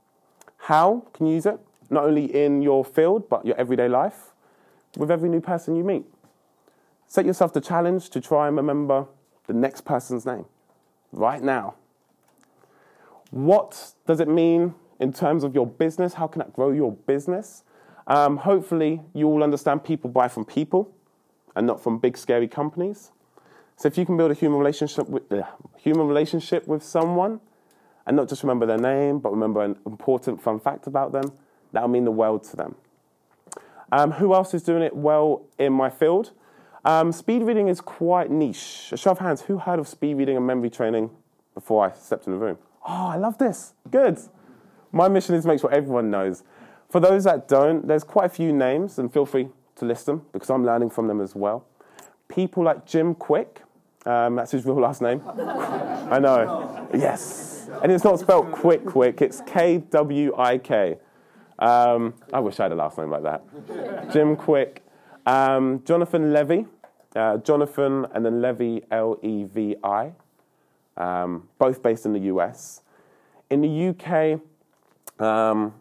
How 0.58 1.04
can 1.12 1.26
you 1.26 1.34
use 1.34 1.46
it? 1.46 1.58
Not 1.90 2.04
only 2.04 2.24
in 2.24 2.62
your 2.62 2.84
field, 2.84 3.28
but 3.28 3.44
your 3.44 3.56
everyday 3.56 3.88
life, 3.88 4.32
with 4.96 5.10
every 5.10 5.28
new 5.28 5.40
person 5.40 5.74
you 5.76 5.84
meet. 5.84 6.04
Set 7.06 7.26
yourself 7.26 7.52
the 7.52 7.60
challenge 7.60 8.10
to 8.10 8.20
try 8.20 8.48
and 8.48 8.56
remember 8.56 9.06
the 9.46 9.52
next 9.52 9.82
person's 9.82 10.24
name 10.24 10.46
right 11.12 11.42
now. 11.42 11.74
What 13.30 13.92
does 14.06 14.20
it 14.20 14.28
mean 14.28 14.74
in 15.00 15.12
terms 15.12 15.44
of 15.44 15.54
your 15.54 15.66
business? 15.66 16.14
How 16.14 16.26
can 16.26 16.40
that 16.40 16.52
grow 16.52 16.70
your 16.70 16.92
business? 16.92 17.64
Um, 18.06 18.38
hopefully, 18.38 19.00
you 19.14 19.28
all 19.28 19.42
understand 19.42 19.84
people 19.84 20.10
buy 20.10 20.28
from 20.28 20.44
people 20.44 20.92
and 21.54 21.66
not 21.66 21.82
from 21.82 21.98
big, 21.98 22.16
scary 22.16 22.48
companies. 22.48 23.12
So 23.76 23.86
if 23.88 23.98
you 23.98 24.06
can 24.06 24.16
build 24.16 24.30
a 24.30 24.34
human 24.34 24.58
relationship 24.58 25.08
with 25.08 25.30
uh, 25.32 25.42
human 25.76 26.06
relationship 26.06 26.66
with 26.66 26.82
someone, 26.82 27.40
and 28.06 28.16
not 28.16 28.28
just 28.28 28.42
remember 28.42 28.66
their 28.66 28.78
name, 28.78 29.18
but 29.18 29.30
remember 29.30 29.62
an 29.62 29.76
important 29.86 30.42
fun 30.42 30.58
fact 30.58 30.86
about 30.86 31.12
them, 31.12 31.32
that'll 31.72 31.88
mean 31.88 32.04
the 32.04 32.10
world 32.10 32.44
to 32.44 32.56
them. 32.56 32.74
Um, 33.90 34.12
who 34.12 34.34
else 34.34 34.54
is 34.54 34.62
doing 34.62 34.82
it 34.82 34.96
well 34.96 35.42
in 35.58 35.72
my 35.72 35.90
field? 35.90 36.32
Um, 36.84 37.12
speed 37.12 37.42
reading 37.42 37.68
is 37.68 37.80
quite 37.80 38.30
niche. 38.30 38.88
A 38.90 38.96
show 38.96 39.12
of 39.12 39.18
hands, 39.18 39.42
who 39.42 39.58
heard 39.58 39.78
of 39.78 39.86
speed 39.86 40.14
reading 40.14 40.36
and 40.36 40.46
memory 40.46 40.70
training 40.70 41.10
before 41.54 41.84
I 41.84 41.92
stepped 41.92 42.26
in 42.26 42.32
the 42.32 42.38
room? 42.38 42.58
Oh, 42.86 43.06
I 43.06 43.16
love 43.16 43.38
this. 43.38 43.74
Good. 43.90 44.18
My 44.90 45.08
mission 45.08 45.34
is 45.34 45.42
to 45.42 45.48
make 45.48 45.60
sure 45.60 45.70
everyone 45.70 46.10
knows. 46.10 46.42
For 46.92 47.00
those 47.00 47.24
that 47.24 47.48
don't, 47.48 47.88
there's 47.88 48.04
quite 48.04 48.26
a 48.26 48.28
few 48.28 48.52
names, 48.52 48.98
and 48.98 49.10
feel 49.10 49.24
free 49.24 49.48
to 49.76 49.86
list 49.86 50.04
them 50.04 50.26
because 50.30 50.50
I'm 50.50 50.62
learning 50.62 50.90
from 50.90 51.06
them 51.06 51.22
as 51.22 51.34
well. 51.34 51.64
People 52.28 52.64
like 52.64 52.84
Jim 52.84 53.14
Kwik, 53.14 53.62
um, 54.04 54.36
that's 54.36 54.50
his 54.50 54.66
real 54.66 54.78
last 54.78 55.00
name. 55.00 55.22
I 55.26 56.18
know. 56.18 56.86
Yes. 56.92 57.70
And 57.82 57.90
it's 57.90 58.04
not 58.04 58.20
spelled 58.20 58.52
quick, 58.52 58.84
quick, 58.84 59.22
it's 59.22 59.40
K 59.46 59.78
W 59.78 60.34
I 60.36 60.58
K. 60.58 60.98
Um, 61.58 62.12
I 62.30 62.40
wish 62.40 62.60
I 62.60 62.64
had 62.64 62.72
a 62.72 62.74
last 62.74 62.98
name 62.98 63.08
like 63.08 63.22
that. 63.22 64.12
Jim 64.12 64.36
Kwik. 64.36 64.82
Um, 65.24 65.82
Jonathan 65.86 66.34
Levi. 66.34 66.64
Uh, 67.16 67.38
Jonathan 67.38 68.06
and 68.12 68.22
then 68.22 68.42
Levi, 68.42 68.84
L 68.90 69.18
E 69.22 69.44
V 69.44 69.76
I. 69.82 70.12
Um, 70.98 71.48
both 71.58 71.82
based 71.82 72.04
in 72.04 72.12
the 72.12 72.20
US. 72.34 72.82
In 73.48 73.62
the 73.62 73.88
UK, 73.88 74.40
um, 75.24 75.72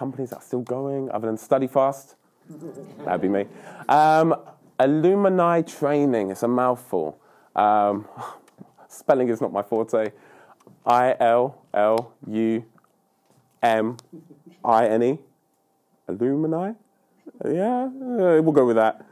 companies 0.00 0.30
that 0.30 0.36
are 0.36 0.48
still 0.50 0.62
going, 0.62 1.10
other 1.10 1.26
than 1.26 1.36
StudyFast, 1.36 2.14
that'd 3.04 3.20
be 3.20 3.28
me. 3.28 3.44
Um, 3.86 4.34
Illumine 4.80 5.62
Training, 5.66 6.30
it's 6.30 6.42
a 6.42 6.48
mouthful. 6.48 7.20
Um, 7.54 8.08
spelling 8.88 9.28
is 9.28 9.42
not 9.42 9.52
my 9.52 9.62
forte. 9.62 10.12
I 10.86 11.14
L 11.20 11.62
L 11.74 12.14
U 12.26 12.64
M 13.62 13.98
I 14.64 14.86
N 14.88 15.02
E. 15.02 15.18
Alumni? 16.08 16.72
Yeah, 17.44 17.90
we'll 17.92 18.52
go 18.52 18.64
with 18.64 18.76
that. 18.76 19.04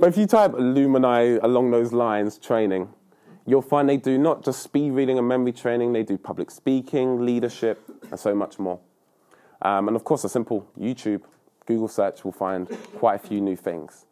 But 0.00 0.08
if 0.08 0.16
you 0.16 0.26
type 0.26 0.54
alumni 0.54 1.38
along 1.42 1.70
those 1.72 1.92
lines, 1.92 2.38
training, 2.38 2.88
you'll 3.46 3.68
find 3.72 3.86
they 3.86 3.98
do 3.98 4.16
not 4.16 4.42
just 4.42 4.62
speed 4.62 4.92
reading 4.92 5.18
and 5.18 5.28
memory 5.28 5.52
training, 5.52 5.92
they 5.92 6.02
do 6.02 6.16
public 6.16 6.50
speaking, 6.50 7.24
leadership, 7.26 7.78
and 8.10 8.18
so 8.18 8.34
much 8.34 8.58
more. 8.58 8.80
Um, 9.62 9.88
and 9.88 9.96
of 9.96 10.04
course, 10.04 10.24
a 10.24 10.28
simple 10.28 10.66
YouTube, 10.78 11.22
Google 11.66 11.88
search 11.88 12.24
will 12.24 12.32
find 12.32 12.68
quite 12.96 13.14
a 13.14 13.18
few 13.18 13.40
new 13.40 13.56
things. 13.56 14.06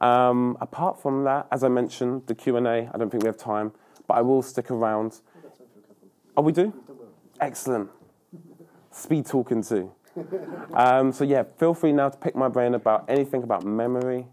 Um, 0.00 0.56
apart 0.60 1.00
from 1.00 1.24
that, 1.24 1.46
as 1.50 1.62
I 1.64 1.68
mentioned, 1.68 2.22
the 2.26 2.34
Q&A, 2.34 2.88
I 2.92 2.98
don't 2.98 3.10
think 3.10 3.22
we 3.22 3.26
have 3.26 3.36
time, 3.36 3.72
but 4.06 4.14
I 4.14 4.22
will 4.22 4.42
stick 4.42 4.70
around. 4.70 5.20
Oh, 6.36 6.42
we 6.42 6.52
do? 6.52 6.72
Excellent. 7.40 7.90
Speed 8.90 9.26
talking 9.26 9.62
too. 9.62 9.92
Um, 10.74 11.12
so 11.12 11.24
yeah, 11.24 11.44
feel 11.58 11.74
free 11.74 11.92
now 11.92 12.08
to 12.08 12.18
pick 12.18 12.34
my 12.34 12.48
brain 12.48 12.74
about 12.74 13.04
anything 13.08 13.42
about 13.42 13.64
memory 13.64 14.26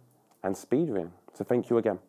and 0.43 0.55
speed 0.55 0.89
reading. 0.89 1.11
So 1.33 1.43
thank 1.43 1.69
you 1.69 1.77
again. 1.77 1.99